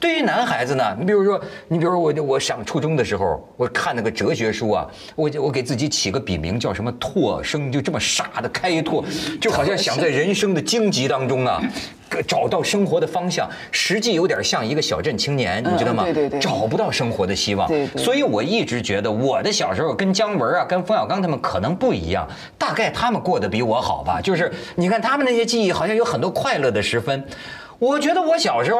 [0.00, 9.04] 对于男孩子呢，你比如说，你比如说我我上初中的时候，我看那个哲学书啊，我就我给自己起个笔名叫什么拓生，就这么傻的开拓，
[9.40, 11.60] 就好像想在人生的荆棘当中啊，
[12.28, 16.04] 找到生活的方向，实际有点像一个小镇青年，你知道吗？
[16.04, 17.66] 对对对找不到生活的希望。
[17.66, 22.24] 对对所以我一直觉得我的小时候跟姜文啊、跟冯小刚他们可能不一样，
[22.56, 24.20] 大概他们过得比我好吧。
[24.20, 27.24] 就是你看他们那些记忆，好像有很多快乐的时分。
[27.80, 28.78] 我觉得我小时候。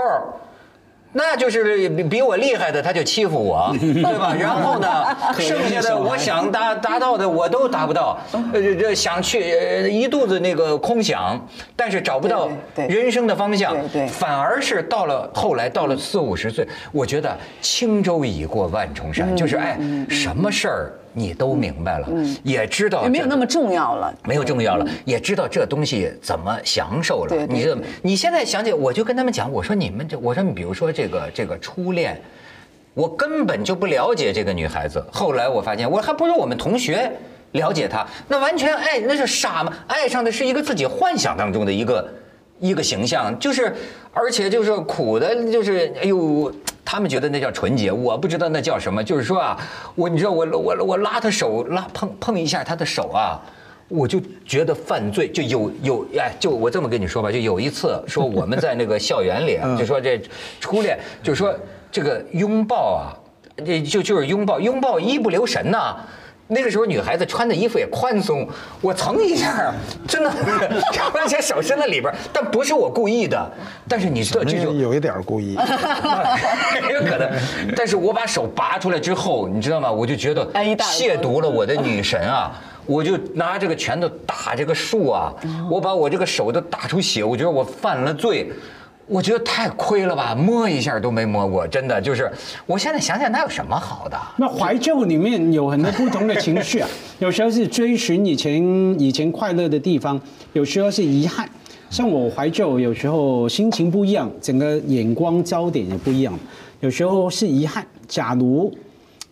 [1.18, 4.32] 那就是比比我厉害的，他就欺负我， 对吧？
[4.38, 5.04] 然后呢，
[5.36, 8.16] 剩下的我想达达到的我都达不到，
[8.52, 11.38] 呃，这想去呃一肚子那个空想，
[11.74, 13.74] 但是找不到人生的方向。
[13.88, 19.76] 对，反而是到了后来到了四五十岁，我觉得轻舟已过万重嗯山，就是哎，
[20.08, 22.08] 什么事儿你都明白了，
[22.42, 24.14] 也知道也没有那么重要了。
[24.24, 27.46] 没有重要了，也知道这东西怎么享受了。
[27.46, 32.20] 你知道对，你现在想起，我就跟他们讲，我说你们这，我说你比如说这个这个初恋，
[32.94, 35.04] 我根本就不了解这个女孩子。
[35.12, 37.10] 后来我发现，我还不如我们同学
[37.52, 39.72] 了解她，那完全爱那是傻嘛？
[39.86, 42.08] 爱上的是一个自己幻想当中的一个
[42.60, 43.74] 一个形象，就是
[44.12, 46.52] 而且就是苦的，就是哎呦。
[46.90, 49.04] 他们觉得那叫纯洁，我不知道那叫什么。
[49.04, 49.58] 就是说啊，
[49.94, 53.38] 我你知道我我我拉他手拉碰碰一下他的手啊，
[53.88, 60.18] 我就觉得犯罪就有有哎，就我这么跟你说吧，就有一次说我们在那个校园里，就说这
[60.60, 61.54] 初恋，就说
[61.92, 63.12] 这个拥抱啊，
[63.66, 65.94] 这就就是拥抱拥抱一不留神呐。
[66.48, 68.48] 那个时候女孩子穿的衣服也宽松，
[68.80, 69.72] 我蹭一下，
[70.08, 70.32] 真的，
[71.12, 73.50] 把这手伸在里边，但不是我故意的。
[73.86, 75.54] 但是你知道这就有一点故意，
[76.92, 77.30] 有可能。
[77.76, 79.92] 但是我把手拔出来之后，你知道吗？
[79.92, 82.52] 我就觉得亵渎了我的女神啊！
[82.86, 85.30] 我就拿这个拳头打这个树啊，
[85.70, 88.50] 我把我这个手都打出血，我觉得我犯了罪。
[89.08, 92.30] 我觉得太亏了吧，摸一下都没摸过，真的就是。
[92.66, 94.18] 我现在想想，那有什么好的？
[94.36, 98.62] 那怀旧里面有很多不同的情绪啊， 有时候是追寻以前
[99.00, 100.20] 以前快乐的地方，
[100.52, 101.48] 有时候是遗憾。
[101.90, 106.38] 像我怀旧，有时候心情不一样，整个眼光焦点也不一样。
[106.80, 108.70] 有时候是遗憾，假如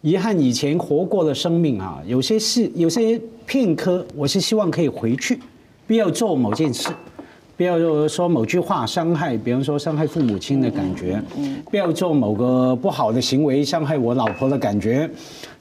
[0.00, 5.38] 遗憾以前活过的生命啊，有些事，有些片刻，我是希望可以回去，
[5.86, 6.88] 不要做某件事。
[7.56, 11.22] 不要说某句话伤害，比方说伤害父母亲的感觉，
[11.70, 15.08] 不要做某个不好的行为伤害我老婆的感觉，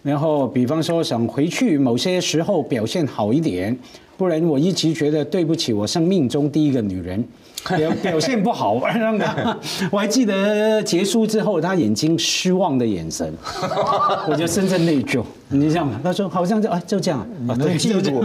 [0.03, 3.77] 然后比方说想回去某些时候表现好一点，
[4.17, 7.23] 不然我一直觉得对不起我生命中第一个女人。
[7.63, 9.57] 表 表现不好，让他，
[9.91, 13.33] 我还记得结束之后，他眼睛失望的眼神，
[14.29, 15.23] 我就深深内疚。
[15.49, 18.23] 你这样他说好像就哎就这样，你能 记住，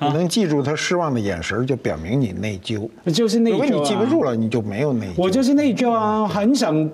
[0.00, 2.88] 你能记住他失望的眼神，就表明你内疚。
[3.12, 3.54] 就是内疚。
[3.54, 5.12] 如果你记不住了，你就没有内疚。
[5.16, 6.88] 我就是内疚啊，很想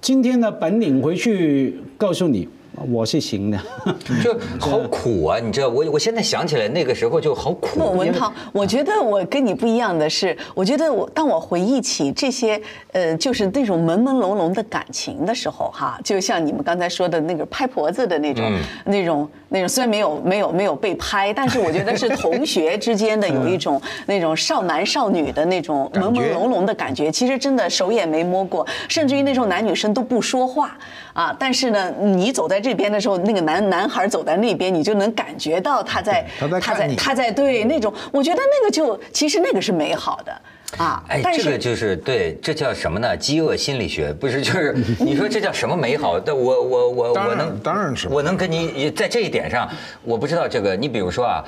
[0.00, 2.48] 今天的本领回去告诉你。
[2.88, 3.58] 我是行的，
[4.22, 5.38] 就好苦啊！
[5.38, 7.78] 你知道，我我现在想起来那个时候就好苦。
[7.96, 12.60] 文涛，我觉得我跟你不一样的是，我觉得我当我回忆起这些
[12.92, 27.12] 呃，就是那种朦朦胧胧的感情的时候，哈，就像你们刚才说的那个拍婆子的那种那种那种，虽然没有没有没有被拍，但是我觉得是同学之间的有一种那种少男少女的那种朦朦胧胧的感觉。
[27.12, 30.78] 其实真的手也没摸过，甚至于那时候男女生都不说话
[31.12, 32.70] 啊，但是呢，你走在这。
[32.70, 36.24] 这边的时候，那个男男孩走在那边，你就能感觉到他在
[36.60, 40.40] 他在他在对那种，我觉得那个就其实那个是美好的
[40.78, 41.02] 啊。
[41.08, 43.16] 哎，这个就是对，这叫什么呢？
[43.16, 44.40] 饥饿心理学不是？
[44.42, 46.18] 就是 你说这叫什么美好？
[46.20, 49.68] 但我我我我能当然是我能跟你在这一点上，
[50.02, 50.76] 我不知道这个。
[50.76, 51.44] 你比如说啊，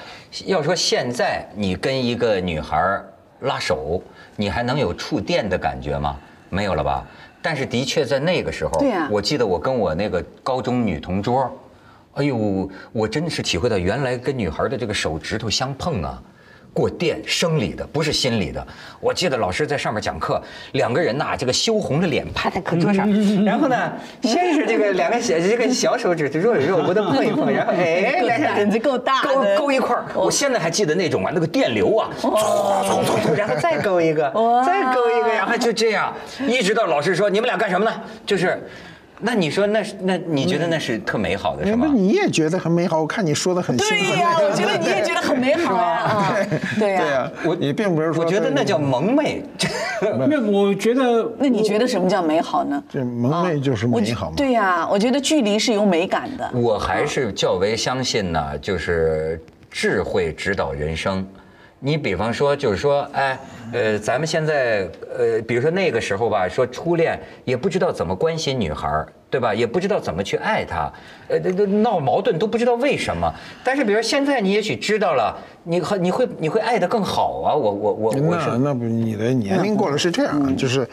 [0.47, 3.01] 要说现在你跟一个女孩
[3.41, 4.03] 拉手，
[4.37, 6.17] 你还能有触电的感觉吗？
[6.49, 7.07] 没有了吧？
[7.41, 11.51] 但是的确在那个时候，我记得我跟我那个高中女同桌，
[12.15, 16.23] 哎呦，我真的是体会到原来跟女孩的这个手指头相碰啊。
[16.73, 18.67] 过电生理的，不是心理的。
[18.99, 23.07] 我记得老师在上面讲课，两个人呐，这个羞红了脸趴在课桌上，
[23.45, 28.23] 然后呢，先是这个两个小这个小手指若有若无的碰一碰， 然后哎，
[28.57, 30.05] 胆子够大，勾勾一块儿。
[30.15, 32.09] 我现在还记得那种啊，那个电流啊，
[33.37, 34.33] 然后再勾一个，
[34.65, 36.15] 再勾一个，然后就这样，
[36.47, 37.93] 一直到老师说你们俩干什么呢？
[38.25, 38.67] 就是。
[39.25, 41.87] 那你说那是那你觉得那是特美好的是吗？
[41.95, 43.99] 你也觉得很美好，我看你说的很兴奋。
[43.99, 46.37] 对呀，我觉得你也觉得很美好啊。
[46.79, 48.23] 对呀，我你并不是说。
[48.25, 49.43] 我觉得那叫萌妹。
[50.29, 52.83] 那我觉得，那你觉得什么叫美好呢？
[52.93, 54.35] 这萌妹就是美好吗。
[54.37, 56.51] 对呀，我觉得距离是有美感的。
[56.55, 61.25] 我还是较为相信呢，就是智慧指导人生。
[61.85, 63.37] 你比方说，就是说，哎，
[63.73, 69.53] 呃，咱们现在，呃，比如说那个时候吧，说初恋也不知道怎么关心女孩对吧？
[69.53, 70.93] 也不知道怎么去爱她，
[71.27, 73.29] 呃，闹矛盾都不知道为什么。
[73.65, 77.53] 但是，比如现在你也许知道了，你和你会你会爱得更好啊！
[77.53, 80.89] 我我我我那那不你的年龄过了是这样，就是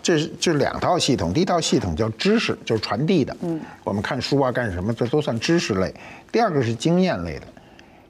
[0.00, 5.92] 这是这两套系统，第一套系统叫知识，就是传递的，嗯，我们看书啊干什么，这都算知识类。
[6.30, 7.46] 第二个是经验类的。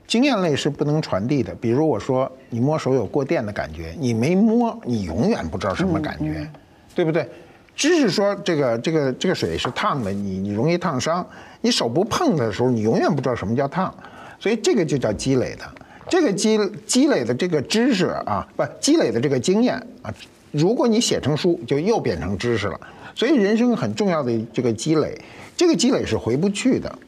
[0.08, 6.50] 经验类是不能传递的，比如我说你摸手有过电的感觉，你没摸，你永远不知道什么感觉，
[6.94, 7.28] 对不对？
[7.76, 11.24] 知识说这个这个这个水是烫的，你你容易烫伤，
[11.60, 13.94] 你手不碰的时候，你永远不知道什么叫烫，
[14.40, 15.64] 所以这个就叫积累的，
[16.08, 20.12] 这个积积累的这个知识啊，不积累的这个经验啊，
[20.50, 22.80] 如果你写成书，就又变成知识了。
[23.14, 25.16] 所以人生很重要的这个积累，
[25.54, 26.98] 这个积累是回不去的。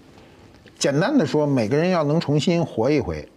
[0.81, 3.29] 简单的说，每个人要能重新活一回，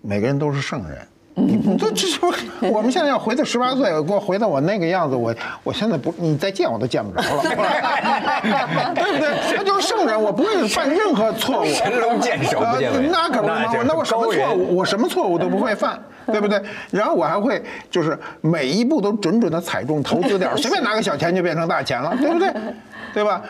[0.00, 0.98] 每个人都是圣人。
[1.34, 2.32] 你 这这是不
[2.72, 7.42] 我们现在要回到十八岁，给我回到我那个样子，我我现在不，你再见我都见不着了，
[8.94, 9.56] 对不对？
[9.56, 11.66] 他就是圣人，我不会犯任何错误。
[11.66, 16.60] 神龙见首不见尾呃那可不是那这那我那我什么错误，我什么错误都不会犯，对不对？
[16.90, 22.50] 然后我还会就是每一步都准准的踩中投资点， 随便拿个小钱就变成大钱了，对不对？
[23.12, 23.42] 对吧？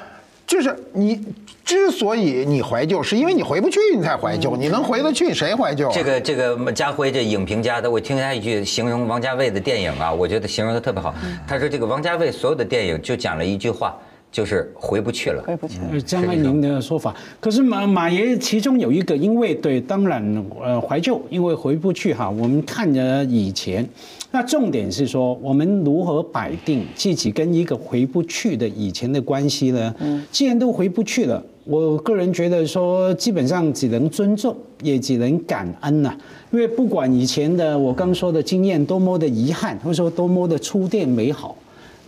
[0.46, 1.24] 就是你
[1.70, 4.56] 之所以你怀旧，是因为你回不去，你才怀旧。
[4.56, 5.92] 你能回得去，谁怀旧啊？
[5.94, 11.14] 这个这个家辉这影评家的，我听他一句形容王家卫的电影啊，我觉得形容的特别好。
[11.46, 13.96] 他说这个王家卫所有的电影就讲了一句话，
[14.32, 15.44] 就是回不去了。
[15.46, 15.84] 回不去了。
[15.92, 17.14] 呃，江爱宁的说法。
[17.38, 22.28] 可是马马爷其中有一个，因为对，当然呃怀旧，因为回不去哈。
[22.28, 23.88] 我们看着以前，
[24.32, 29.94] 那重点是说我们如何摆定自己跟一个回不去的以前的关系呢？
[30.00, 36.16] 嗯，既然都回不去了，我个人觉得说，基本上只能尊重，也只能感恩呐、
[36.50, 41.56] 因为不管以前的我刚说的经验多么的遗憾，或者说多么的触电美好。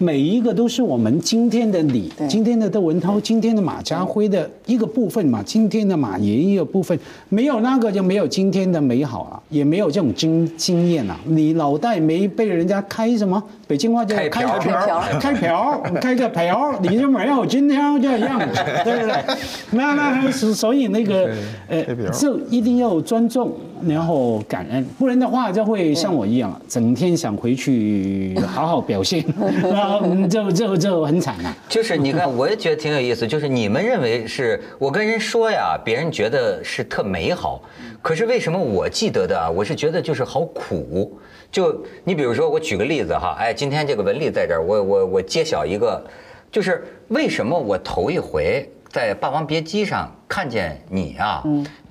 [0.02, 6.98] 每一个都是我们今天的你，今天的窦文涛，今天的马家辉的一个部分嘛，今天的马爷一个部分，
[7.28, 11.16] 没有那个就没有今天的美好了，也没有这种经经验啊。
[11.24, 13.40] 你脑袋没被人家开什么？
[13.68, 14.58] 北京话叫开瓢。
[14.58, 18.40] 开瓢，开瓢，开个瓢， 你就没有今天这样，
[18.82, 19.36] 对不对？
[19.70, 21.30] 那那所所以那个
[21.68, 23.52] 呃开瓢，这一定要尊重，
[23.86, 29.24] 然后感恩，不然的话就会像我一样，整天想回去好好表现，
[29.62, 31.56] 然后嗯就就就很惨啊。
[31.68, 33.26] 就是你看，我也觉得挺有意思。
[33.26, 37.62] 就是你们认为是我跟人说呀，别人觉得是特美好，
[38.00, 39.50] 可是为什么我记得的啊？
[39.50, 41.18] 我是觉得就是好苦。
[41.50, 46.02] 就你比如说，我举个例子哈，哎，今天这个文丽在这儿，我我我揭晓一个，
[46.50, 51.44] 就是为什么我头一回在《霸王别姬》上看见你啊？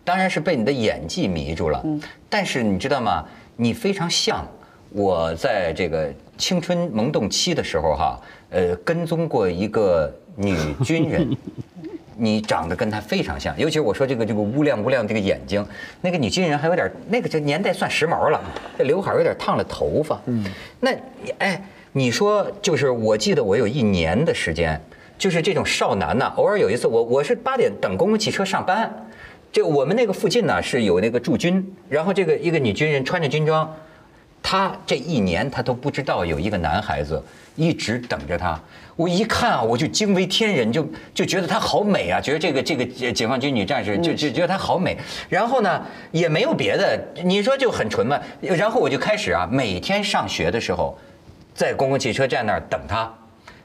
[0.03, 1.83] 当然是被你的演技迷住了。
[2.29, 3.25] 但是你知道吗？
[3.55, 4.45] 你非常像
[4.89, 11.29] 我在这个青春萌动期的时候哈，呃，跟踪过一个女军人。
[12.17, 15.65] 你长得跟她非常像，尤其是我说这个这个乌亮乌亮这个眼睛，
[16.01, 18.39] 那个女军人还有点那个这年代算时髦了，
[18.77, 20.21] 这刘海有点烫了头发。
[20.25, 20.45] 嗯，
[20.79, 20.99] 那你
[21.39, 21.59] 哎，
[21.93, 24.79] 你说就是我记得我有一年的时间，
[25.17, 28.93] 就是这种少男呐，偶尔有一次我我是八点等公共汽车上班，
[29.51, 33.69] 就我们那个附近呢是有那个驻军，然后这个一个女军人穿着军装，
[34.41, 37.21] 她这一年她都不知道有一个男孩子
[37.55, 38.59] 一直等着她。
[38.95, 44.97] 我一看啊，我就惊为天人，就就觉得她好美啊，觉得这个这个解放军女战士就就觉得她好美。
[45.27, 48.19] 然后呢，也没有别的，你说就很纯嘛。
[48.39, 50.97] 然后我就开始啊，每天上学的时候，
[51.53, 53.11] 在公共汽车站那儿等她。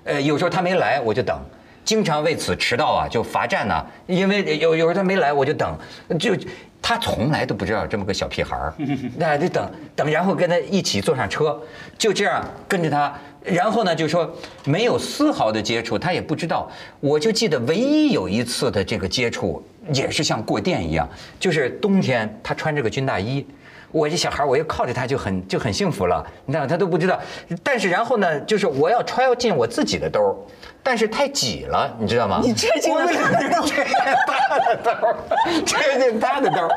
[0.05, 1.39] 呃，有时候她没来，我就等。
[1.87, 5.78] 经常为此迟到啊，就罚站呐、因为有有时候他没来，我就等，
[6.18, 6.37] 就
[6.82, 8.74] 他从来都不知道这么个小屁孩儿，
[9.16, 11.59] 那就等等，然后跟他一起坐上车，
[11.97, 13.14] 就这样跟着他，
[13.45, 14.28] 然后呢就说
[14.64, 16.68] 没有丝毫的接触，他也不知道。
[16.99, 21.09] 我就记得唯一有一次的这个接触，也是像过电一样，
[21.39, 23.47] 就是冬天他穿着个军大衣。
[23.93, 27.18] 我这小孩，我又靠着他就很就很幸福了，你知道他都不知道。
[27.62, 30.37] 但是然后呢，就是我要揣进我自己的兜儿，
[30.82, 32.41] 但是太挤了，你知道吗？
[32.43, 33.12] 你揣进他的
[33.49, 35.16] 兜儿揣他的兜儿？
[35.64, 36.68] 揣进他的兜儿，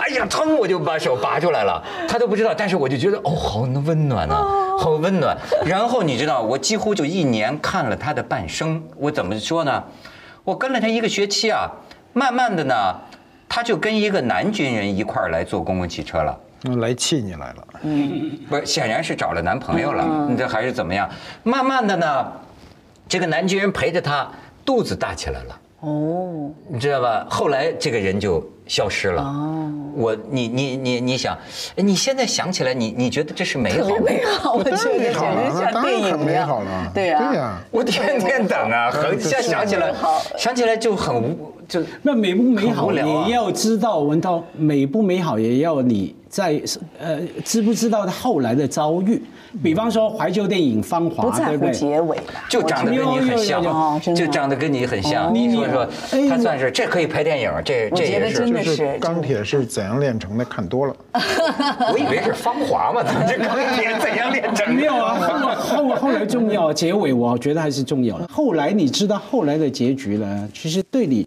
[0.00, 4.44] 哎呀，腾我就把手拔出来了，他都不知道，但是我就觉得哦，好温暖啊、
[4.78, 5.36] 好温暖。
[5.64, 8.82] 然后你知道，我几乎就一年看了他的半生。
[8.96, 9.84] 我怎么说呢？
[10.42, 11.70] 我跟了他一个学期啊，
[12.12, 12.74] 慢慢的呢，
[13.48, 16.38] 他就跟一个男军人一块儿来坐公共汽车了。
[16.66, 18.38] 那来气你来了，嗯。
[18.48, 21.08] 不是，显然是找了男朋友了，你这还是怎么样？
[21.42, 22.32] 慢慢的呢，
[23.06, 24.26] 这个男军人陪着她，
[24.64, 25.60] 肚子大起来了。
[25.80, 27.26] 哦，你知道吧？
[27.28, 29.22] 后来这个人就消失了。
[29.22, 31.36] 哦，我你你你你想，
[31.76, 34.02] 哎你现在想起来，你你觉得这是美特别好吗？
[34.06, 36.48] 美好，我觉得简直像当然很美电影一样。
[36.48, 39.92] 好了，对呀，对呀，我天天等啊，很现在想起来，
[40.38, 43.28] 想起来就很无，就那美不美好，很无聊啊。
[43.28, 46.60] 也要知道文涛美不美好，也要你在
[46.98, 49.22] 呃知不知道他后来的遭遇。
[49.62, 51.72] 比方说怀旧电影《芳华不》，在乎对不对？
[51.72, 53.62] 结尾吧，就长得跟你很像
[54.16, 55.32] 就长得跟你很像。
[55.32, 58.50] 你你说说，哎他算是这可以拍电影，这这也是。
[58.50, 60.96] 就是钢铁是怎样炼成的，看多了。
[61.92, 64.72] 我以为是芳华嘛，怎么这钢铁怎样炼成的？
[64.74, 65.14] 没有啊，
[65.56, 68.26] 后后后来重要，结尾我觉得还是重要的。
[68.26, 71.24] 后来你知道后来的结局呢，其实对你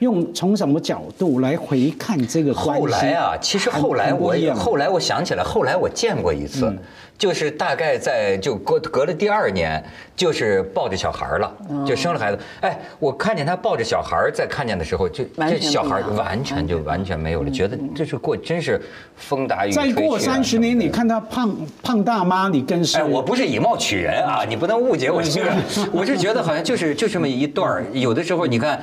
[0.00, 2.80] 用从什么角度来回看这个关系？
[2.82, 6.70] 后来啊，其实后来我也后来我想起来，后来我见过一次，
[7.16, 9.82] 就是大概在就隔隔了第二年，
[10.14, 11.50] 就是抱着小孩儿了，
[11.86, 12.38] 就生了孩子。
[12.60, 18.78] 哎，我看见他抱着小孩儿，再看见的时候，就这小孩完全就完全没有了，觉得这是过真是
[19.16, 25.50] 风打雨再过三十年，你看他胖胖大妈，你跟谁哎，我不是以貌取人啊，你不能误解我这个，
[25.90, 27.86] 我是觉得好像就是就这么一段儿。
[27.94, 28.78] 有的时候你看，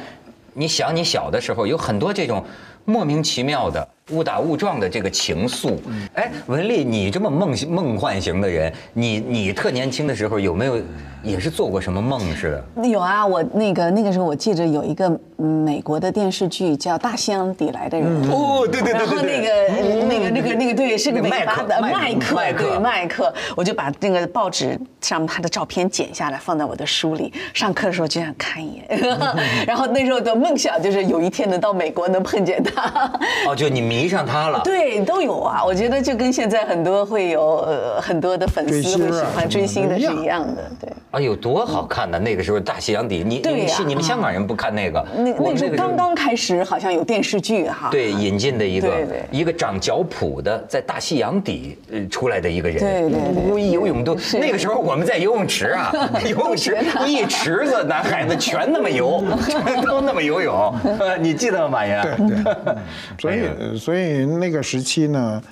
[0.53, 2.45] 你想你小的时候有很多这种
[2.85, 5.77] 莫名其妙的误打误撞的这个情愫。
[6.13, 10.77] 哎，文丽，你这么梦梦幻型的人，你你特年轻的时候有没有
[11.23, 12.87] 也是做过什么梦似的？
[12.87, 18.09] 有啊，我那个那个时候我记着有一个嗯美国的电视剧叫《大西洋底来的人》。
[18.29, 19.67] 哦，对对然后那个
[20.07, 28.99] 那个那个那个对，是个那美巴的麦麦克，克麦克对麦克，我就把那个报纸上他的照片剪下来放在我的书里，上课的时候就想看一眼。
[29.65, 33.09] 然后那时候的梦想就是有一天能到美国能碰见他。
[33.47, 34.61] 哦，就你迷上他了。
[34.63, 35.63] 对，都有啊。
[35.63, 40.89] 我觉得就跟现在很多会有呃很多的粉丝会喜欢追星的是一样的，对。
[41.11, 42.17] 啊，有，多好看呢！
[42.17, 45.05] 那个时候大西洋底，你你是你们香港人不看那个？
[45.15, 47.89] 那那时候刚刚开始，好像有电视剧哈。
[47.91, 55.93] 对，引进的一个对对一个长脚蹼的，在大西洋底呃出来的一个人，对对对呜一游泳都是那个时候我们在游泳池啊，
[56.25, 56.75] 游泳池
[57.05, 62.01] 一池子男孩子全那么游，全都那么游泳， 呃你记得吗，马爷？
[62.01, 62.77] 对对，嗯
[63.21, 65.43] 所以呃所以那个时期呢，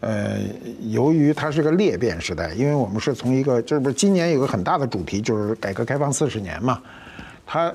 [0.00, 0.38] 呃，
[0.88, 6.80] 由于它是个裂变时代，因为我们是从一个，这不是今年有个很大的主题，就是改革开放四十年嘛，
[7.46, 7.72] 它。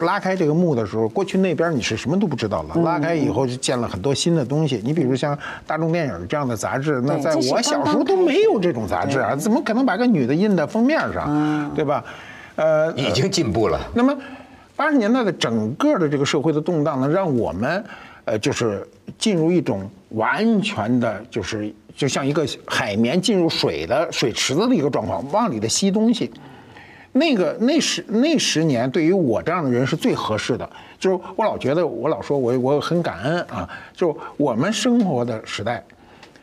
[0.00, 2.74] 拉开这个幕的时候，过去那边你是什么都不知道了。
[2.82, 4.78] 拉开以后就见了很多新的东西。
[4.84, 5.34] 你比如像
[5.66, 12.04] 大众电影这样的杂志，那在我小时候都没有这种杂志啊，怎么可能把个女的印在封面上，对吧？
[12.56, 13.80] 呃，已经进步了。
[13.94, 14.14] 那么，
[14.76, 17.82] 八十年代的整个的这个社会的动荡呢，让我们
[18.26, 18.86] 呃，就是
[19.18, 26.30] 进入一种完全的，就是就像一个海绵进入水的水池子的一个状况，往里头吸东西。
[27.12, 30.68] 那个那十那十年，对于我这样的人是最合适的。
[30.98, 33.66] 就是我老觉得，我老说我我很感恩啊。
[33.94, 35.82] 就我们生活的时代，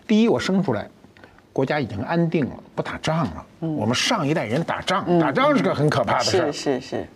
[0.07, 0.89] 第一，我生出来，
[1.51, 3.45] 国家已经安定了，不打仗了。
[3.59, 6.51] 我们上一代人打仗，打仗是个很可怕的事儿。
[6.51, 7.07] 是是是，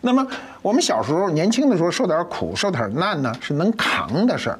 [0.00, 0.24] 那么
[0.62, 4.58] 我们小时候年轻的时候受点苦、受点难呢，是能扛的事儿。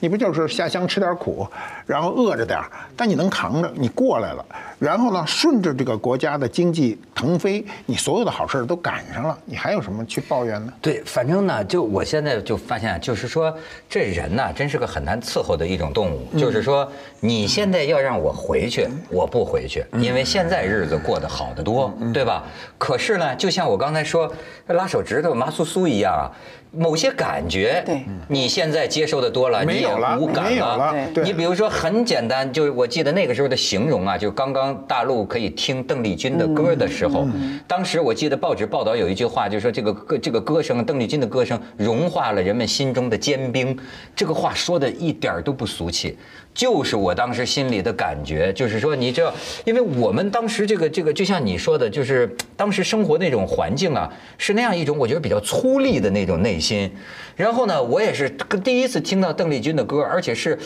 [0.00, 1.46] 你不就是下乡吃点苦，
[1.88, 4.44] 然后饿着点儿，但你能扛着，你过来了。
[4.78, 10.72] 然后呢，顺着这个国家的经济腾飞，你所有的好事儿都赶上了，你还有什么去抱怨呢？
[10.82, 13.52] 对，反正呢，就我现在就发现，就是说
[13.88, 16.28] 这人呐，真是个很难伺候的一种动物。
[16.38, 16.86] 就是说，
[17.20, 22.44] 你现在要让我回去，我不回去，因为现在日子过得好得多，对吧？
[22.76, 24.30] 可是呢，就像我刚才说，
[24.66, 26.30] 拉手指头麻酥酥一样啊，
[26.70, 37.24] 某些感觉，对你现在接受的多了，你有了无感没有了你比如说很简单，就是我记得那个时候的形容啊，就刚刚大陆可以听邓丽君的歌的时候，
[37.68, 43.78] 当时我记得报纸报道有一句话，就是说这个歌这个歌声，邓丽君的歌声融化了人们心中的坚冰。
[44.16, 46.18] 这个话说的一点儿都不俗气，
[46.52, 49.32] 就是我当时心里的感觉，就是说你知道，
[49.64, 56.90] 因为我们当时这个这个，就像你说的，就是当时生活那种环境啊，是那样一种我觉得比较粗粝的那种内心。
[57.36, 58.28] 然后呢，我也是
[58.64, 60.58] 第一次听到邓丽君的歌，而且是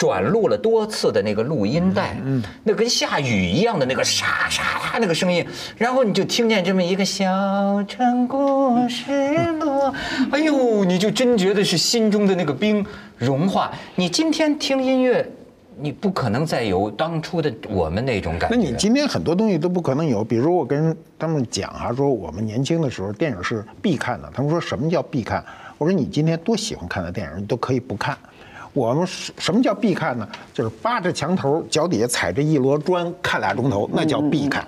[0.00, 5.46] 转录了多次的那个录音带，嗯，那跟下雨一样的那个沙沙啦那个声音，
[5.76, 9.12] 然后你就听见这么一个小城故事
[9.58, 9.94] 落，
[10.32, 12.82] 哎呦，你就真觉得是心中的那个冰
[13.18, 13.70] 融化。
[13.94, 15.30] 你今天听音乐。
[15.82, 18.54] 你不可能再有当初的我们那种感觉。
[18.54, 25.42] 那你今天很多东西都不可能有，比如我跟他们讲啊，说我们年轻的时候电影是必看的，他们说什么叫必看？
[25.78, 28.14] 我说你今天多喜欢看的电影，你都可以不看。
[28.72, 30.28] 我们什什么叫必看呢？
[30.54, 34.64] 就是扒着墙头，脚底下踩着一摞砖，看俩钟头，那叫必看，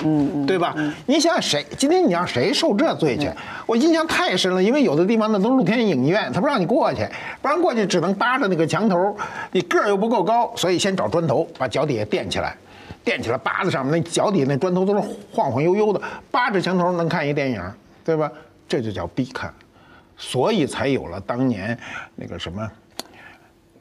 [0.46, 0.74] 对吧？
[1.06, 3.30] 你想想谁今天你让谁受这罪去？
[3.66, 7.06] 我印象太深了，因为有的地方那都是露天影院，他不让你过去，
[7.40, 9.16] 不让过去只能扒着那个墙头，
[9.52, 12.56] 你个儿又不够高，所以先找砖头把脚底下垫起来。
[13.04, 15.00] 垫起来扒在上面，那脚底那砖头都是
[15.32, 16.00] 晃晃悠悠的，
[16.30, 17.60] 扒着墙头能看一电影，
[18.04, 18.30] 对吧？
[18.68, 19.52] 这就叫必看，
[20.16, 21.76] 所以才有了当年
[22.14, 22.70] 那个什么，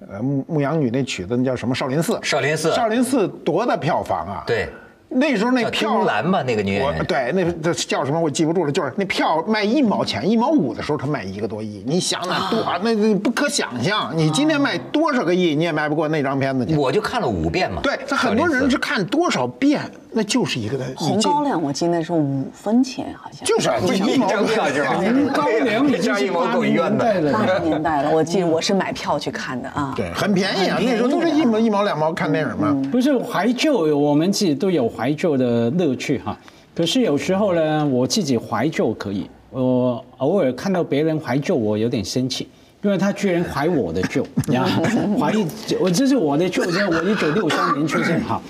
[0.09, 1.75] 呃，牧牧羊女那曲子那叫什么？
[1.75, 2.19] 少林寺。
[2.23, 4.43] 少林寺少林寺多大票房啊？
[4.47, 4.67] 对，
[5.09, 14.11] 那时候那叫票丁兰吧那个女演员对，那这叫什么我记不住了，就是那票卖一毛钱、一毛五的时候，他卖一个多亿，你想那多，那那不可想象。
[14.15, 16.75] 你今天卖多少个亿，你也卖不过那张片子去。
[16.75, 17.81] 我就看了五遍嘛。
[17.83, 19.81] 对，他很多人是看多少遍，
[20.13, 24.95] 那就是一个的红高粱我记得是五分钱，好像就是啊就一张票是吧？
[24.95, 27.13] 红高粱已经张艺谋是八零够冤的。
[27.13, 27.31] 年代了。
[27.31, 29.93] 八十年代了，我记得我是买票去看的啊。
[29.95, 32.75] 对，很便宜啊，那时候都是一毛一毛两毛看电影嘛。
[32.91, 36.37] 不是怀旧，我们自己都有怀旧的乐趣哈。
[36.75, 42.49] 可是有时候呢，我自己怀旧可以，我偶尔看到别人怀旧，我有点生气，
[42.81, 44.65] 因为他居然怀我的旧，呀，
[45.19, 45.33] 怀
[45.79, 48.41] 我这是我的旧，这我一九六三年出生哈，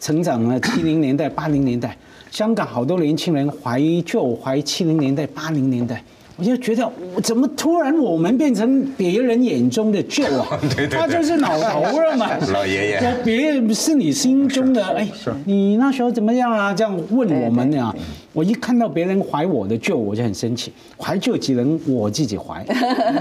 [0.00, 1.96] 成长了七零年代、八零年代，
[2.30, 6.02] 香港好多年轻人怀旧，怀七零年代、八零年代。
[6.36, 6.88] 我就觉得，
[7.20, 10.46] 怎么突然我们变成别人眼中的旧啊？
[10.88, 12.98] 他就是老头了嘛， 老爷爷。
[12.98, 15.08] 我别人是你心中的，哎，
[15.46, 16.72] 你那时候怎么样啊？
[16.72, 17.92] 这样问我们呀，
[18.38, 20.72] 我一看到别人怀我的旧，我就很生气。
[20.96, 22.64] 怀旧只能我自己怀，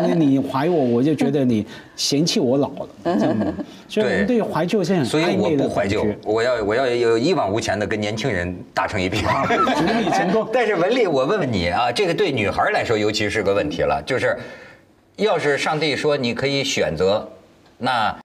[0.04, 1.66] 因为你怀我，我就觉得你
[1.96, 3.52] 嫌弃我老了，这样子。
[3.90, 9.26] 所以我们对怀旧是很所以我不怀旧，我要我要有一往无前的跟年轻人打成一片。
[9.50, 10.48] 祝你成功。
[10.54, 14.38] 但是文丽，我问问你啊，这个对女孩来说尤其是个问题了，就是，
[15.16, 17.28] 要是上帝说你可以选择，
[17.80, 18.16] 那，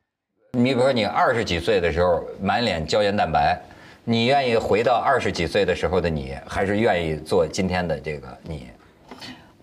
[0.59, 3.59] 你比如说你二十几岁的时候满脸胶原蛋白，
[4.05, 8.67] 你愿意回到二十几岁的时候的你，还是愿意做今天的这个你？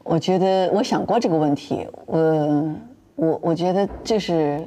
[0.01, 2.75] 我觉得我想过这个问题，我
[3.15, 4.65] 我我觉得就是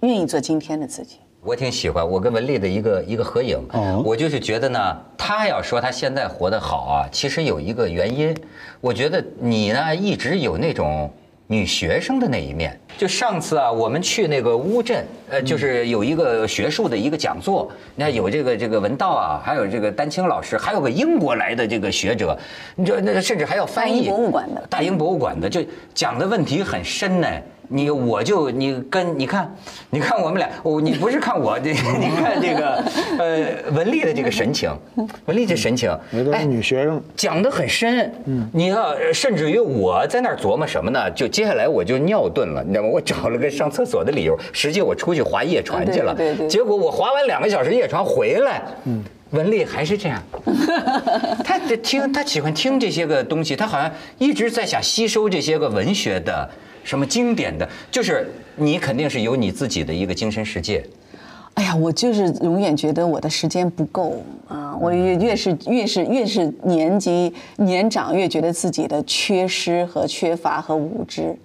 [0.00, 1.18] 愿意做今天的自己。
[1.42, 8.36] 我挺喜欢我跟文丽的一个一个合影，哦我就是觉得呢，她要说她现在活得好啊，其实有一个原因，
[8.80, 11.10] 我觉得你呢一直有那种
[11.48, 12.78] 女学生的那一面。
[12.96, 22.38] 就上次啊，我们去那个乌镇，呃，就是有一个学术的一个讲座，你看有这个这个文道啊，还有这个丹青老师，还有个英国来的这个学者，
[22.76, 24.06] 你这那甚至还要翻译。
[24.06, 27.28] 大英博物馆的大英博物馆的，就讲的问题很深呢。
[27.68, 29.54] 你我就你跟你看，
[29.90, 32.82] 你看我们俩，我你不是看我这， 你看这个
[33.18, 34.70] 呃文丽的这个神情，
[35.26, 35.90] 文丽这神情，
[36.32, 41.10] 哎女学生，讲得很深，嗯，你要甚至于我在那儿琢磨什么呢？
[41.12, 42.88] 就接下来我就尿遁了，你知道吗？
[42.92, 49.04] 我找了个上厕所的理由，实际我出去划夜船去了，对对对结果我划完两个小时夜船回来，嗯。
[49.32, 50.18] 文丽还是这样，
[51.44, 56.48] 他这听他喜欢听这些个东西，他好像一直在想吸收这些个文学的
[56.88, 58.26] 什么经典的，就是
[58.56, 60.82] 你肯定是有你自己的一个精神世界。
[61.52, 64.74] 哎呀，我就是永远觉得我的时间不够啊！
[64.80, 71.36] 我越越是越是越是年纪年长，越觉得自己的缺失和缺乏和无知，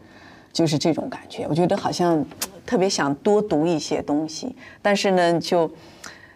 [0.54, 1.46] 就是这种感觉。
[1.50, 2.26] 我觉得好像
[2.66, 5.70] 特别想多读一些东西，但是呢，就。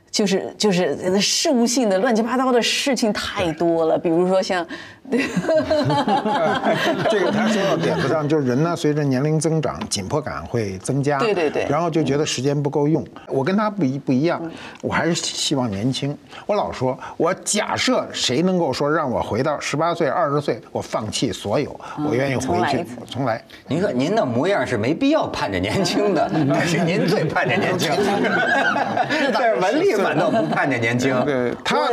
[0.10, 4.66] 就是就是事务性的乱七八糟的事情太多了，比如说像，
[7.10, 11.18] 这个他说到点子上，就是人呢，随着年龄增长，紧迫感会增加。
[11.18, 13.06] 对对对然后就觉得时间不够用。
[13.28, 14.42] 我跟他不一不一样，
[14.82, 16.18] 我还是希望年轻。
[16.46, 23.42] 我老说，我假设谁能够说让我回到十八岁、二十岁，我放弃所有，我愿意回去重来。
[23.68, 27.92] 您看您的模样是没必要盼着年轻的， 但是您最盼着年轻。
[29.34, 31.16] 但是文丽反倒不盼着年轻。
[31.24, 31.88] 对他，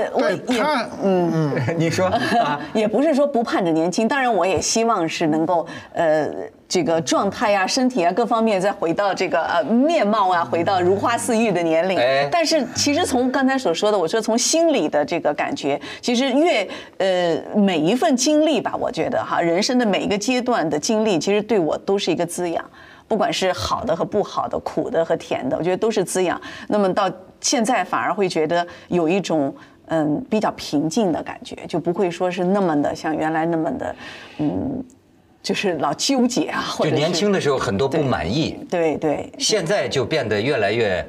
[0.49, 1.75] 他，嗯嗯。
[1.79, 2.61] 你说啊？
[2.73, 6.29] 也不是说不盼着年轻，当然我也希望是能够呃
[6.69, 11.99] 这个状态啊、身体啊各方面再回到这个呃面貌啊，回到如花似玉的年龄。
[11.99, 16.67] 哎但是其实从刚才所说的，我说从心里的这个感觉，其实越
[16.99, 22.65] 呃每一份经历吧，我觉得哈，人生的每一个阶段的经历，其实对我都是一个滋养。
[23.07, 26.41] 不管是好的和不好的，苦的和甜的，我觉得都是滋养。
[26.69, 29.55] 那么到现在反而会觉得有一种
[29.89, 33.95] 嗯比较平静的感觉，就不会说是那么的像原来那么的
[34.39, 34.83] 嗯，
[35.43, 39.31] 就是老纠结啊，或者就年轻的时候很多不满意，对对。
[39.39, 41.07] 现在就变得越来越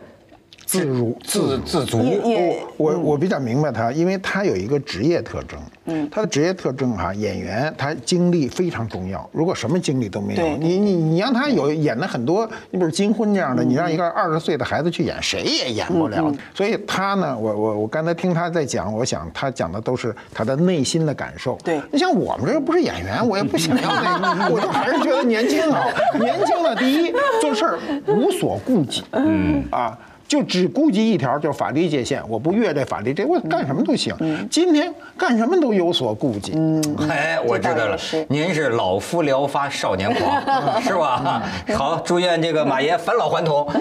[0.65, 2.01] 自如自自足。
[2.01, 9.27] 也也我我比较明白他，因为他有一个职业特征，嗯，他的职业特征哈，演员他经历非常重要。
[9.31, 16.33] 如果什么经历都没有对，你你你让他有演的很多，你比如金婚这样的，你让一个二十岁的孩子去演，谁也演不了。
[16.53, 21.57] 所以他呢，我我我刚才听他在讲，我想他讲的都是他的内心的感受。
[21.63, 25.87] 对你像我们这不是演员，我也不想要那个， 我就还是觉得年轻好。
[26.19, 29.97] 年轻了，第一做事儿无所顾忌，嗯啊。
[30.35, 34.13] 就只顾及一条，就是法律界限，我不越这法律这，我干什么都行。
[34.51, 36.51] 今天干什么都有所顾忌。
[37.09, 41.41] 哎，我知道了您是老夫聊发少年狂，是吧？
[41.73, 43.65] 好，祝愿这个马爷返老还童，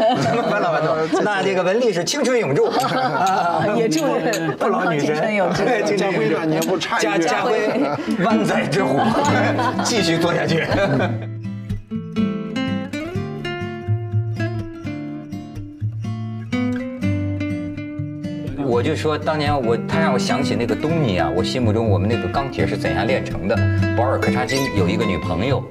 [0.49, 1.25] 返老还童。
[1.25, 4.05] 那这个文丽是青春永驻，啊 也祝
[4.57, 5.65] 不老女神青春永驻。
[5.65, 7.19] 对青家春永驻辉呢，你也不差一家。
[7.19, 7.69] 家辉
[8.25, 9.01] 湾仔之虎，
[9.83, 10.65] 继续做下去。
[18.67, 23.55] 我就说当年我他让我想起那个东尼啊，我心目中我们那个钢铁是怎样炼成的？
[23.97, 25.63] 保尔柯察金有一个女朋友。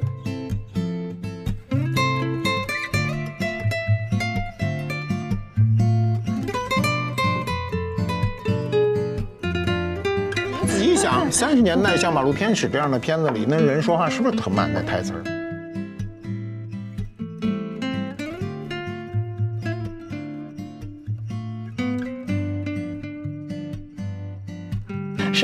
[10.80, 14.70] 你想，三十年代像《马路天使》这样的片子里，那人说话是不是特慢？
[14.72, 15.33] 那台词儿？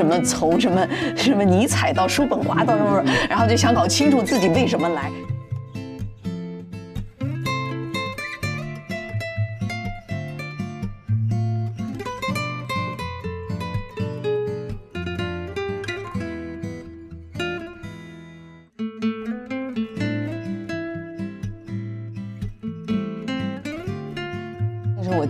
[0.00, 5.10] 什么从什么什么尼采到叔本华到什么，然后就想搞清楚自己为什么来。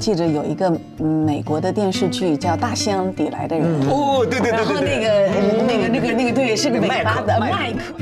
[0.00, 0.66] 记着有一个
[0.98, 4.96] 嗯美国的电视剧叫《大西洋底来的人》，哦，对对对然后对对。
[4.96, 5.28] 那个
[5.66, 7.94] 那个那个那个对，是个那美巴的麦克。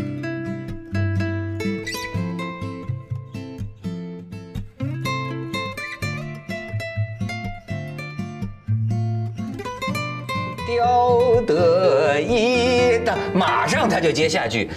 [10.68, 14.70] 雕得一的，马上他就接下句。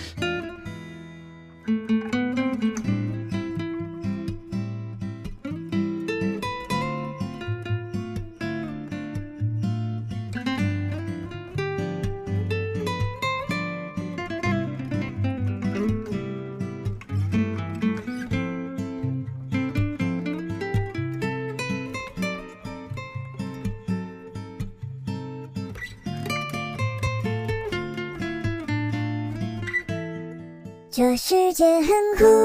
[31.52, 31.88] 世界很
[32.18, 32.41] 酷。